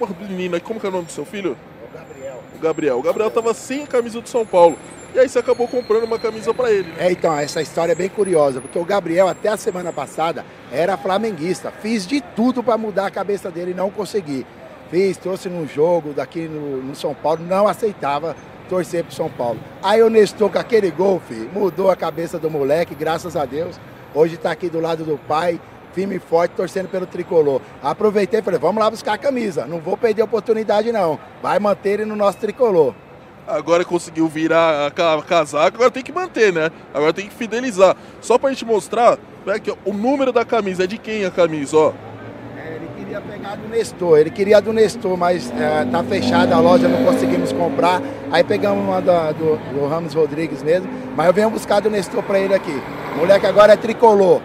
uma 0.00 0.08
menina, 0.26 0.58
como 0.58 0.80
que 0.80 0.86
é 0.86 0.88
o 0.88 0.92
nome 0.92 1.04
do 1.04 1.12
seu 1.12 1.26
filho? 1.26 1.54
O 1.86 1.94
Gabriel. 1.94 2.42
O 2.56 2.58
Gabriel. 2.58 2.98
O 2.98 3.02
Gabriel 3.02 3.30
tava 3.30 3.52
sem 3.52 3.82
a 3.82 3.86
camisa 3.86 4.18
do 4.18 4.28
São 4.30 4.46
Paulo. 4.46 4.78
E 5.14 5.18
aí 5.18 5.28
você 5.28 5.38
acabou 5.38 5.68
comprando 5.68 6.04
uma 6.04 6.18
camisa 6.18 6.54
para 6.54 6.72
ele. 6.72 6.88
Né? 6.88 7.08
É, 7.08 7.12
então, 7.12 7.36
essa 7.38 7.60
história 7.60 7.92
é 7.92 7.94
bem 7.94 8.08
curiosa, 8.08 8.62
porque 8.62 8.78
o 8.78 8.84
Gabriel, 8.84 9.28
até 9.28 9.50
a 9.50 9.58
semana 9.58 9.92
passada, 9.92 10.42
era 10.70 10.96
flamenguista. 10.96 11.70
Fiz 11.70 12.06
de 12.06 12.22
tudo 12.34 12.62
para 12.62 12.78
mudar 12.78 13.06
a 13.06 13.10
cabeça 13.10 13.50
dele 13.50 13.72
e 13.72 13.74
não 13.74 13.90
consegui. 13.90 14.46
Fiz, 14.90 15.18
trouxe 15.18 15.50
num 15.50 15.68
jogo 15.68 16.14
daqui 16.14 16.48
no, 16.48 16.82
no 16.82 16.94
São 16.94 17.14
Paulo, 17.14 17.44
não 17.46 17.68
aceitava 17.68 18.34
torcer 18.70 19.04
pro 19.04 19.14
São 19.14 19.28
Paulo. 19.28 19.60
Aí 19.82 20.02
o 20.02 20.08
Nestor 20.08 20.50
com 20.50 20.58
aquele 20.58 20.90
gol, 20.90 21.20
filho, 21.28 21.50
mudou 21.52 21.90
a 21.90 21.96
cabeça 21.96 22.38
do 22.38 22.50
moleque, 22.50 22.94
graças 22.94 23.36
a 23.36 23.44
Deus. 23.44 23.78
Hoje 24.14 24.36
está 24.36 24.50
aqui 24.50 24.70
do 24.70 24.80
lado 24.80 25.04
do 25.04 25.18
pai, 25.18 25.60
firme 25.92 26.16
e 26.16 26.20
forte, 26.20 26.52
torcendo 26.52 26.88
pelo 26.88 27.06
tricolor. 27.06 27.60
Aproveitei 27.82 28.40
e 28.40 28.42
falei, 28.42 28.58
vamos 28.58 28.82
lá 28.82 28.90
buscar 28.90 29.12
a 29.12 29.18
camisa. 29.18 29.66
Não 29.66 29.78
vou 29.78 29.96
perder 29.96 30.22
a 30.22 30.24
oportunidade, 30.24 30.90
não. 30.90 31.18
Vai 31.42 31.58
manter 31.58 32.00
ele 32.00 32.06
no 32.06 32.16
nosso 32.16 32.38
tricolor 32.38 32.94
agora 33.46 33.84
conseguiu 33.84 34.28
virar 34.28 34.86
a 34.86 35.22
casaca, 35.22 35.76
agora 35.76 35.90
tem 35.90 36.02
que 36.02 36.12
manter, 36.12 36.52
né? 36.52 36.70
Agora 36.92 37.12
tem 37.12 37.28
que 37.28 37.34
fidelizar. 37.34 37.96
Só 38.20 38.38
pra 38.38 38.50
gente 38.50 38.64
mostrar, 38.64 39.18
né, 39.44 39.58
que 39.58 39.70
o 39.70 39.92
número 39.92 40.32
da 40.32 40.44
camisa 40.44 40.84
é 40.84 40.86
de 40.86 40.98
quem 40.98 41.24
a 41.24 41.30
camisa, 41.30 41.76
ó. 41.76 41.92
É, 42.56 42.76
ele 42.76 42.88
queria 42.96 43.20
pegar 43.20 43.56
do 43.56 43.68
Nestor, 43.68 44.18
ele 44.18 44.30
queria 44.30 44.60
do 44.60 44.72
Nestor, 44.72 45.16
mas 45.16 45.50
é, 45.52 45.84
tá 45.90 46.02
fechada 46.04 46.54
a 46.54 46.60
loja, 46.60 46.88
não 46.88 47.04
conseguimos 47.04 47.52
comprar. 47.52 48.00
Aí 48.30 48.44
pegamos 48.44 48.84
uma 48.84 49.00
da, 49.00 49.32
do, 49.32 49.56
do, 49.72 49.86
Ramos 49.86 50.14
Rodrigues 50.14 50.62
mesmo, 50.62 50.88
mas 51.16 51.26
eu 51.26 51.32
venho 51.32 51.50
buscar 51.50 51.80
do 51.80 51.90
Nestor 51.90 52.22
pra 52.22 52.38
ele 52.38 52.54
aqui. 52.54 52.82
O 53.14 53.18
moleque 53.18 53.46
agora 53.46 53.72
é 53.72 53.76
tricolor. 53.76 54.40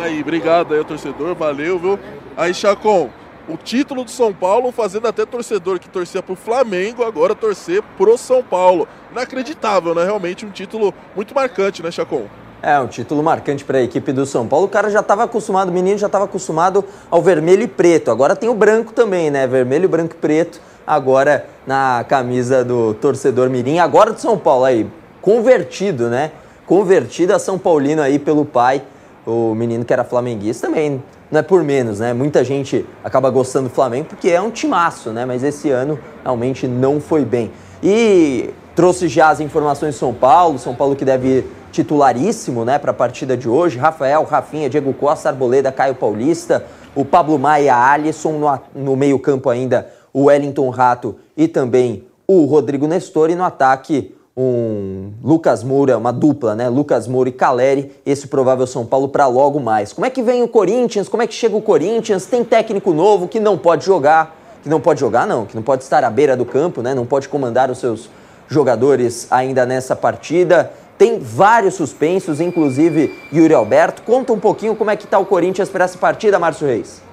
Aí, 0.00 0.20
obrigado 0.20 0.74
aí, 0.74 0.84
torcedor, 0.84 1.34
valeu, 1.34 1.78
viu? 1.78 1.98
Aí, 2.36 2.52
Chacon, 2.52 3.10
o 3.48 3.56
título 3.56 4.04
do 4.04 4.10
São 4.10 4.32
Paulo, 4.32 4.72
fazendo 4.72 5.06
até 5.06 5.26
torcedor 5.26 5.78
que 5.78 5.88
torcia 5.88 6.22
pro 6.22 6.34
Flamengo, 6.34 7.04
agora 7.04 7.34
torcer 7.34 7.82
pro 7.96 8.16
São 8.16 8.42
Paulo. 8.42 8.88
Inacreditável, 9.12 9.94
né? 9.94 10.04
Realmente 10.04 10.46
um 10.46 10.50
título 10.50 10.94
muito 11.14 11.34
marcante, 11.34 11.82
né, 11.82 11.90
Chacon? 11.90 12.24
É, 12.62 12.80
um 12.80 12.86
título 12.86 13.22
marcante 13.22 13.62
para 13.62 13.78
a 13.78 13.82
equipe 13.82 14.10
do 14.12 14.24
São 14.24 14.48
Paulo. 14.48 14.66
O 14.66 14.70
cara 14.70 14.88
já 14.88 15.00
estava 15.00 15.24
acostumado, 15.24 15.68
o 15.68 15.72
menino 15.72 15.98
já 15.98 16.06
estava 16.06 16.24
acostumado 16.24 16.82
ao 17.10 17.20
vermelho 17.20 17.62
e 17.62 17.68
preto. 17.68 18.10
Agora 18.10 18.34
tem 18.34 18.48
o 18.48 18.54
branco 18.54 18.92
também, 18.92 19.30
né? 19.30 19.46
Vermelho, 19.46 19.88
branco 19.88 20.14
e 20.14 20.18
preto. 20.18 20.60
Agora 20.86 21.46
na 21.66 22.04
camisa 22.08 22.64
do 22.64 22.94
torcedor 22.94 23.50
Mirim. 23.50 23.78
Agora 23.78 24.12
do 24.12 24.20
São 24.20 24.38
Paulo 24.38 24.64
aí, 24.64 24.86
convertido, 25.20 26.08
né? 26.08 26.32
Convertido 26.64 27.34
a 27.34 27.38
São 27.38 27.58
Paulino 27.58 28.00
aí 28.00 28.18
pelo 28.18 28.46
pai. 28.46 28.82
O 29.26 29.54
menino 29.54 29.84
que 29.84 29.92
era 29.92 30.04
flamenguista 30.04 30.66
também 30.66 31.02
não 31.34 31.40
é 31.40 31.42
por 31.42 31.64
menos, 31.64 31.98
né? 31.98 32.14
Muita 32.14 32.44
gente 32.44 32.86
acaba 33.02 33.28
gostando 33.28 33.68
do 33.68 33.74
Flamengo 33.74 34.06
porque 34.08 34.30
é 34.30 34.40
um 34.40 34.50
timaço, 34.50 35.10
né? 35.10 35.26
Mas 35.26 35.42
esse 35.42 35.68
ano 35.68 35.98
realmente 36.22 36.68
não 36.68 37.00
foi 37.00 37.24
bem. 37.24 37.50
E 37.82 38.50
trouxe 38.74 39.08
já 39.08 39.30
as 39.30 39.40
informações 39.40 39.94
de 39.94 40.00
São 40.00 40.14
Paulo, 40.14 40.60
São 40.60 40.76
Paulo 40.76 40.94
que 40.94 41.04
deve 41.04 41.28
ir 41.28 41.44
titularíssimo, 41.72 42.64
né, 42.64 42.78
para 42.78 42.92
a 42.92 42.94
partida 42.94 43.36
de 43.36 43.48
hoje. 43.48 43.78
Rafael, 43.78 44.22
Rafinha, 44.22 44.70
Diego 44.70 44.94
Costa, 44.94 45.28
Arboleda, 45.28 45.72
Caio 45.72 45.96
Paulista, 45.96 46.64
o 46.94 47.04
Pablo 47.04 47.36
Maia, 47.36 47.74
Alisson 47.76 48.34
no, 48.34 48.60
no 48.72 48.96
meio-campo 48.96 49.50
ainda, 49.50 49.90
o 50.12 50.26
Wellington 50.26 50.70
Rato 50.70 51.16
e 51.36 51.48
também 51.48 52.04
o 52.28 52.44
Rodrigo 52.44 52.86
Nestor 52.86 53.28
e 53.28 53.34
no 53.34 53.42
ataque 53.42 54.14
um 54.36 55.12
Lucas 55.22 55.62
Moura, 55.62 55.96
uma 55.96 56.12
dupla, 56.12 56.54
né? 56.54 56.68
Lucas 56.68 57.06
Moura 57.06 57.28
e 57.28 57.32
Caleri, 57.32 57.92
esse 58.04 58.26
provável 58.26 58.66
São 58.66 58.84
Paulo 58.84 59.08
para 59.08 59.26
logo 59.26 59.60
mais. 59.60 59.92
Como 59.92 60.04
é 60.04 60.10
que 60.10 60.22
vem 60.22 60.42
o 60.42 60.48
Corinthians? 60.48 61.08
Como 61.08 61.22
é 61.22 61.26
que 61.26 61.34
chega 61.34 61.56
o 61.56 61.62
Corinthians? 61.62 62.26
Tem 62.26 62.42
técnico 62.42 62.92
novo 62.92 63.28
que 63.28 63.38
não 63.38 63.56
pode 63.56 63.84
jogar, 63.84 64.36
que 64.62 64.68
não 64.68 64.80
pode 64.80 64.98
jogar 64.98 65.26
não, 65.26 65.46
que 65.46 65.54
não 65.54 65.62
pode 65.62 65.84
estar 65.84 66.02
à 66.02 66.10
beira 66.10 66.36
do 66.36 66.44
campo, 66.44 66.82
né? 66.82 66.94
Não 66.94 67.06
pode 67.06 67.28
comandar 67.28 67.70
os 67.70 67.78
seus 67.78 68.10
jogadores 68.48 69.28
ainda 69.30 69.64
nessa 69.64 69.94
partida. 69.94 70.72
Tem 70.98 71.18
vários 71.20 71.74
suspensos, 71.74 72.40
inclusive 72.40 73.16
Yuri 73.32 73.54
Alberto. 73.54 74.02
Conta 74.02 74.32
um 74.32 74.40
pouquinho 74.40 74.74
como 74.74 74.90
é 74.90 74.96
que 74.96 75.04
está 75.04 75.18
o 75.18 75.26
Corinthians 75.26 75.68
para 75.68 75.84
essa 75.84 75.98
partida, 75.98 76.38
Márcio 76.40 76.66
Reis. 76.66 77.03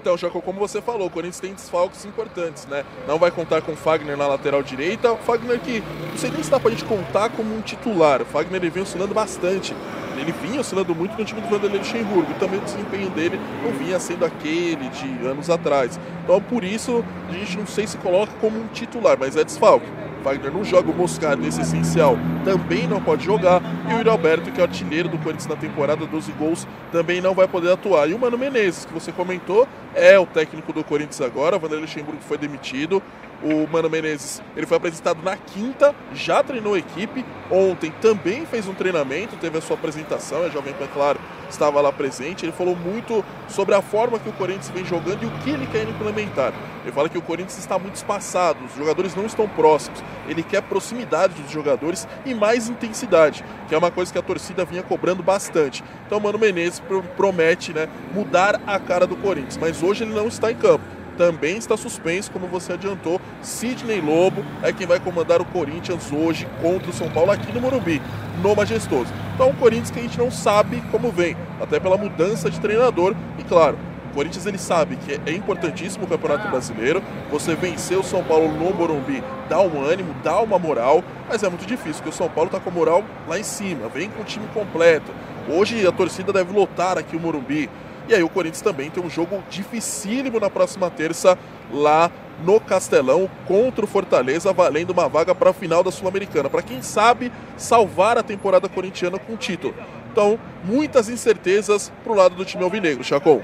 Então, 0.00 0.16
Jaco, 0.16 0.40
como 0.40 0.58
você 0.58 0.80
falou, 0.80 1.08
o 1.08 1.10
Corinthians 1.10 1.40
tem 1.40 1.52
desfalques 1.52 2.06
importantes, 2.06 2.64
né? 2.66 2.84
Não 3.06 3.18
vai 3.18 3.30
contar 3.30 3.60
com 3.60 3.72
o 3.72 3.76
Fagner 3.76 4.16
na 4.16 4.26
lateral 4.26 4.62
direita. 4.62 5.12
O 5.12 5.18
Fagner 5.18 5.60
que 5.60 5.82
não 6.10 6.16
sei 6.16 6.30
nem 6.30 6.42
se 6.42 6.50
dá 6.50 6.58
pra 6.58 6.70
gente 6.70 6.86
contar 6.86 7.28
como 7.28 7.54
um 7.54 7.60
titular. 7.60 8.22
O 8.22 8.24
Fagner 8.24 8.62
ele 8.62 8.70
vem 8.70 8.82
oscilando 8.82 9.12
bastante. 9.12 9.76
Ele 10.16 10.32
vinha 10.32 10.62
oscilando 10.62 10.94
muito 10.94 11.18
no 11.18 11.24
time 11.24 11.42
do 11.42 11.48
Vanderlei 11.48 11.80
Luxemburgo. 11.80 12.30
E 12.30 12.34
também 12.34 12.58
o 12.58 12.62
desempenho 12.62 13.10
dele 13.10 13.38
não 13.62 13.72
vinha 13.72 14.00
sendo 14.00 14.24
aquele 14.24 14.88
de 14.88 15.26
anos 15.26 15.50
atrás. 15.50 16.00
Então, 16.24 16.40
por 16.40 16.64
isso, 16.64 17.04
a 17.28 17.32
gente 17.32 17.58
não 17.58 17.66
sei 17.66 17.86
se 17.86 17.98
coloca 17.98 18.32
como 18.40 18.58
um 18.58 18.68
titular, 18.68 19.18
mas 19.20 19.36
é 19.36 19.44
desfalque. 19.44 19.86
Wagner 20.20 20.52
não 20.52 20.64
joga 20.64 20.90
o 20.90 20.94
Moscardo 20.94 21.42
nesse 21.42 21.60
essencial, 21.60 22.16
também 22.44 22.86
não 22.86 23.00
pode 23.00 23.24
jogar. 23.24 23.62
E 23.88 23.94
o 23.94 23.98
Yuri 23.98 24.08
Alberto, 24.08 24.50
que 24.50 24.60
é 24.60 24.64
artilheiro 24.64 25.08
do 25.08 25.18
Corinthians 25.18 25.46
na 25.46 25.56
temporada, 25.56 26.06
12 26.06 26.32
gols, 26.32 26.66
também 26.92 27.20
não 27.20 27.34
vai 27.34 27.48
poder 27.48 27.72
atuar. 27.72 28.08
E 28.08 28.14
o 28.14 28.18
Mano 28.18 28.38
Menezes, 28.38 28.84
que 28.84 28.92
você 28.92 29.10
comentou, 29.10 29.66
é 29.94 30.18
o 30.18 30.26
técnico 30.26 30.72
do 30.72 30.84
Corinthians 30.84 31.20
agora. 31.20 31.56
O 31.56 31.58
Vanderlei 31.58 31.86
Luxemburgo 31.86 32.20
foi 32.20 32.38
demitido. 32.38 33.02
O 33.42 33.66
Mano 33.66 33.88
Menezes 33.88 34.42
ele 34.54 34.66
foi 34.66 34.76
apresentado 34.76 35.22
na 35.22 35.34
quinta, 35.34 35.94
já 36.12 36.42
treinou 36.42 36.74
a 36.74 36.78
equipe. 36.78 37.24
Ontem 37.50 37.90
também 38.00 38.44
fez 38.44 38.68
um 38.68 38.74
treinamento, 38.74 39.36
teve 39.36 39.56
a 39.56 39.60
sua 39.62 39.76
apresentação. 39.76 40.44
A 40.44 40.50
Jovem 40.50 40.74
Pan, 40.74 40.86
claro, 40.92 41.18
estava 41.48 41.80
lá 41.80 41.90
presente. 41.90 42.44
Ele 42.44 42.52
falou 42.52 42.76
muito 42.76 43.24
sobre 43.48 43.74
a 43.74 43.80
forma 43.80 44.18
que 44.18 44.28
o 44.28 44.32
Corinthians 44.34 44.68
vem 44.68 44.84
jogando 44.84 45.22
e 45.22 45.26
o 45.26 45.30
que 45.38 45.50
ele 45.50 45.66
quer 45.66 45.88
implementar. 45.88 46.52
Ele 46.82 46.92
fala 46.92 47.08
que 47.08 47.16
o 47.16 47.22
Corinthians 47.22 47.58
está 47.58 47.78
muito 47.78 47.94
espaçado, 47.94 48.58
os 48.64 48.76
jogadores 48.76 49.14
não 49.14 49.24
estão 49.24 49.48
próximos. 49.48 50.02
Ele 50.28 50.42
quer 50.42 50.62
proximidade 50.62 51.34
dos 51.34 51.50
jogadores 51.50 52.06
e 52.26 52.34
mais 52.34 52.68
intensidade, 52.68 53.42
que 53.68 53.74
é 53.74 53.78
uma 53.78 53.90
coisa 53.90 54.12
que 54.12 54.18
a 54.18 54.22
torcida 54.22 54.66
vinha 54.66 54.82
cobrando 54.82 55.22
bastante. 55.22 55.82
Então, 56.06 56.18
o 56.18 56.20
Mano 56.20 56.38
Menezes 56.38 56.82
promete 57.16 57.72
né, 57.72 57.88
mudar 58.14 58.60
a 58.66 58.78
cara 58.78 59.06
do 59.06 59.16
Corinthians, 59.16 59.56
mas 59.56 59.82
hoje 59.82 60.04
ele 60.04 60.14
não 60.14 60.28
está 60.28 60.52
em 60.52 60.56
campo 60.56 60.84
também 61.16 61.56
está 61.56 61.76
suspenso, 61.76 62.30
como 62.30 62.46
você 62.46 62.72
adiantou. 62.72 63.20
Sidney 63.42 64.00
Lobo 64.00 64.44
é 64.62 64.72
quem 64.72 64.86
vai 64.86 65.00
comandar 65.00 65.40
o 65.40 65.44
Corinthians 65.44 66.10
hoje 66.12 66.46
contra 66.62 66.90
o 66.90 66.92
São 66.92 67.10
Paulo 67.10 67.30
aqui 67.30 67.52
no 67.52 67.60
Morumbi, 67.60 68.00
no 68.42 68.54
Majestoso. 68.54 69.12
Então, 69.34 69.50
um 69.50 69.54
Corinthians 69.54 69.90
que 69.90 69.98
a 69.98 70.02
gente 70.02 70.18
não 70.18 70.30
sabe 70.30 70.82
como 70.90 71.10
vem, 71.10 71.36
até 71.60 71.78
pela 71.80 71.96
mudança 71.96 72.50
de 72.50 72.60
treinador. 72.60 73.14
E 73.38 73.44
claro, 73.44 73.78
o 74.10 74.14
Corinthians 74.14 74.44
ele 74.44 74.58
sabe 74.58 74.96
que 74.96 75.20
é 75.24 75.32
importantíssimo 75.32 76.04
o 76.04 76.08
Campeonato 76.08 76.48
Brasileiro. 76.48 77.02
Você 77.30 77.54
vencer 77.54 77.96
o 77.96 78.02
São 78.02 78.24
Paulo 78.24 78.48
no 78.48 78.74
Morumbi 78.74 79.22
dá 79.48 79.60
um 79.60 79.82
ânimo, 79.84 80.14
dá 80.22 80.40
uma 80.40 80.58
moral, 80.58 81.02
mas 81.28 81.42
é 81.42 81.48
muito 81.48 81.64
difícil, 81.64 82.02
porque 82.02 82.10
o 82.10 82.12
São 82.12 82.28
Paulo 82.28 82.48
está 82.48 82.58
com 82.58 82.70
a 82.70 82.72
moral 82.72 83.04
lá 83.28 83.38
em 83.38 83.44
cima, 83.44 83.88
vem 83.88 84.10
com 84.10 84.22
o 84.22 84.24
time 84.24 84.46
completo. 84.52 85.12
Hoje 85.48 85.86
a 85.86 85.92
torcida 85.92 86.32
deve 86.32 86.52
lotar 86.52 86.98
aqui 86.98 87.16
o 87.16 87.20
Morumbi. 87.20 87.70
E 88.10 88.14
aí 88.14 88.24
o 88.24 88.28
Corinthians 88.28 88.60
também 88.60 88.90
tem 88.90 89.00
um 89.00 89.08
jogo 89.08 89.40
dificílimo 89.48 90.40
na 90.40 90.50
próxima 90.50 90.90
terça 90.90 91.38
lá 91.72 92.10
no 92.44 92.58
Castelão 92.58 93.30
contra 93.46 93.84
o 93.84 93.88
Fortaleza, 93.88 94.52
valendo 94.52 94.90
uma 94.90 95.08
vaga 95.08 95.32
para 95.32 95.50
a 95.50 95.52
final 95.52 95.84
da 95.84 95.92
Sul-Americana. 95.92 96.50
Para 96.50 96.60
quem 96.60 96.82
sabe 96.82 97.30
salvar 97.56 98.18
a 98.18 98.22
temporada 98.24 98.68
corintiana 98.68 99.16
com 99.16 99.36
título. 99.36 99.76
Então, 100.10 100.40
muitas 100.64 101.08
incertezas 101.08 101.92
para 102.02 102.12
o 102.12 102.16
lado 102.16 102.34
do 102.34 102.44
time 102.44 102.64
alvinegro, 102.64 103.04
Chacon. 103.04 103.40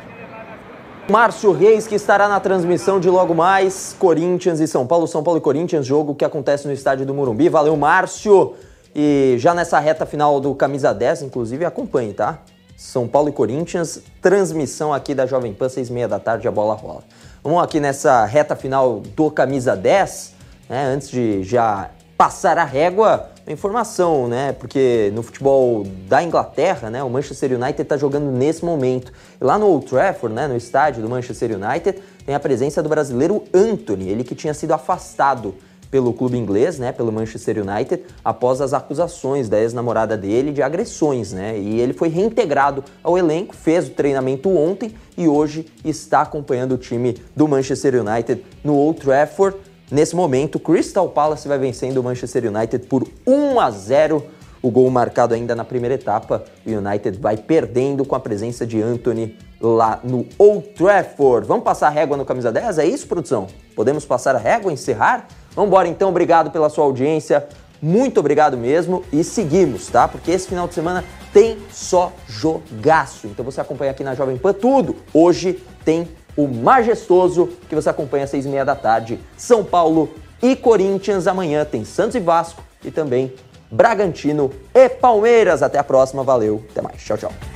Márcio 1.08 1.52
Reis, 1.52 1.86
que 1.86 1.94
estará 1.94 2.28
na 2.28 2.40
transmissão 2.40 2.98
de 2.98 3.08
logo 3.08 3.36
mais 3.36 3.94
Corinthians 3.96 4.58
e 4.58 4.66
São 4.66 4.84
Paulo, 4.84 5.06
São 5.06 5.22
Paulo 5.22 5.38
e 5.38 5.40
Corinthians, 5.40 5.86
jogo 5.86 6.12
que 6.12 6.24
acontece 6.24 6.66
no 6.66 6.72
estádio 6.72 7.06
do 7.06 7.14
Morumbi. 7.14 7.48
Valeu, 7.48 7.76
Márcio! 7.76 8.54
E 8.92 9.36
já 9.38 9.54
nessa 9.54 9.78
reta 9.78 10.04
final 10.04 10.40
do 10.40 10.56
Camisa 10.56 10.92
10, 10.92 11.22
inclusive, 11.22 11.64
acompanhe, 11.64 12.12
tá? 12.12 12.40
São 12.76 13.08
Paulo 13.08 13.30
e 13.30 13.32
Corinthians, 13.32 14.02
transmissão 14.20 14.92
aqui 14.92 15.14
da 15.14 15.24
Jovem 15.24 15.54
Pan, 15.54 15.66
seis 15.66 15.88
e 15.88 15.92
meia 15.92 16.06
da 16.06 16.18
tarde, 16.18 16.46
a 16.46 16.50
bola 16.50 16.74
rola. 16.74 17.02
Vamos 17.42 17.62
aqui 17.62 17.80
nessa 17.80 18.26
reta 18.26 18.54
final 18.54 19.00
do 19.00 19.30
Camisa 19.30 19.74
10, 19.74 20.34
né, 20.68 20.84
antes 20.84 21.08
de 21.08 21.42
já 21.42 21.90
passar 22.18 22.58
a 22.58 22.64
régua, 22.64 23.30
informação, 23.46 24.28
né, 24.28 24.52
porque 24.52 25.10
no 25.14 25.22
futebol 25.22 25.84
da 26.06 26.22
Inglaterra, 26.22 26.90
né, 26.90 27.02
o 27.02 27.08
Manchester 27.08 27.52
United 27.52 27.80
está 27.80 27.96
jogando 27.96 28.30
nesse 28.30 28.62
momento. 28.62 29.10
Lá 29.40 29.58
no 29.58 29.68
Old 29.68 29.86
Trafford, 29.86 30.34
né, 30.34 30.46
no 30.46 30.56
estádio 30.56 31.00
do 31.00 31.08
Manchester 31.08 31.52
United, 31.52 32.02
tem 32.26 32.34
a 32.34 32.40
presença 32.40 32.82
do 32.82 32.90
brasileiro 32.90 33.42
Anthony, 33.54 34.10
ele 34.10 34.22
que 34.22 34.34
tinha 34.34 34.52
sido 34.52 34.72
afastado 34.72 35.54
pelo 35.96 36.12
clube 36.12 36.36
inglês, 36.36 36.78
né, 36.78 36.92
pelo 36.92 37.10
Manchester 37.10 37.66
United, 37.66 38.02
após 38.22 38.60
as 38.60 38.74
acusações 38.74 39.48
da 39.48 39.58
ex-namorada 39.58 40.14
dele 40.14 40.52
de 40.52 40.60
agressões, 40.60 41.32
né? 41.32 41.58
E 41.58 41.80
ele 41.80 41.94
foi 41.94 42.10
reintegrado 42.10 42.84
ao 43.02 43.16
elenco, 43.16 43.56
fez 43.56 43.88
o 43.88 43.92
treinamento 43.92 44.50
ontem 44.50 44.94
e 45.16 45.26
hoje 45.26 45.64
está 45.82 46.20
acompanhando 46.20 46.72
o 46.72 46.76
time 46.76 47.16
do 47.34 47.48
Manchester 47.48 47.94
United 48.06 48.44
no 48.62 48.76
Old 48.76 49.00
Trafford. 49.00 49.56
Nesse 49.90 50.14
momento, 50.14 50.58
Crystal 50.58 51.08
Palace 51.08 51.48
vai 51.48 51.58
vencendo 51.58 51.96
o 51.96 52.04
Manchester 52.04 52.44
United 52.44 52.86
por 52.88 53.08
1 53.26 53.58
a 53.58 53.70
0. 53.70 54.22
O 54.60 54.70
gol 54.70 54.90
marcado 54.90 55.32
ainda 55.32 55.54
na 55.54 55.64
primeira 55.64 55.94
etapa, 55.94 56.44
o 56.66 56.70
United 56.70 57.18
vai 57.18 57.38
perdendo 57.38 58.04
com 58.04 58.14
a 58.14 58.20
presença 58.20 58.66
de 58.66 58.82
Anthony 58.82 59.34
lá 59.58 59.98
no 60.04 60.26
Old 60.36 60.68
Trafford. 60.74 61.48
Vamos 61.48 61.64
passar 61.64 61.86
a 61.86 61.90
régua 61.90 62.18
no 62.18 62.24
camisa 62.26 62.52
10? 62.52 62.80
É 62.80 62.84
isso, 62.84 63.06
produção? 63.06 63.46
Podemos 63.74 64.04
passar 64.04 64.36
a 64.36 64.38
régua, 64.38 64.70
encerrar? 64.70 65.26
Vamos 65.56 65.68
embora 65.68 65.88
então, 65.88 66.10
obrigado 66.10 66.50
pela 66.50 66.68
sua 66.68 66.84
audiência. 66.84 67.48
Muito 67.80 68.20
obrigado 68.20 68.58
mesmo 68.58 69.02
e 69.10 69.24
seguimos, 69.24 69.88
tá? 69.88 70.06
Porque 70.06 70.30
esse 70.30 70.46
final 70.46 70.68
de 70.68 70.74
semana 70.74 71.02
tem 71.32 71.56
só 71.72 72.12
jogaço. 72.28 73.26
Então 73.26 73.42
você 73.42 73.60
acompanha 73.60 73.90
aqui 73.90 74.04
na 74.04 74.14
Jovem 74.14 74.36
Pan 74.36 74.52
tudo. 74.52 74.96
Hoje 75.14 75.62
tem 75.82 76.08
o 76.36 76.46
majestoso 76.46 77.48
que 77.68 77.74
você 77.74 77.88
acompanha 77.88 78.24
às 78.24 78.30
seis 78.30 78.44
e 78.44 78.48
meia 78.48 78.64
da 78.64 78.74
tarde. 78.74 79.18
São 79.36 79.64
Paulo 79.64 80.10
e 80.42 80.54
Corinthians. 80.54 81.26
Amanhã 81.26 81.64
tem 81.64 81.86
Santos 81.86 82.16
e 82.16 82.20
Vasco 82.20 82.62
e 82.84 82.90
também 82.90 83.32
Bragantino 83.70 84.50
e 84.74 84.88
Palmeiras. 84.90 85.62
Até 85.62 85.78
a 85.78 85.84
próxima, 85.84 86.22
valeu, 86.22 86.62
até 86.70 86.82
mais. 86.82 87.02
Tchau, 87.02 87.16
tchau. 87.16 87.55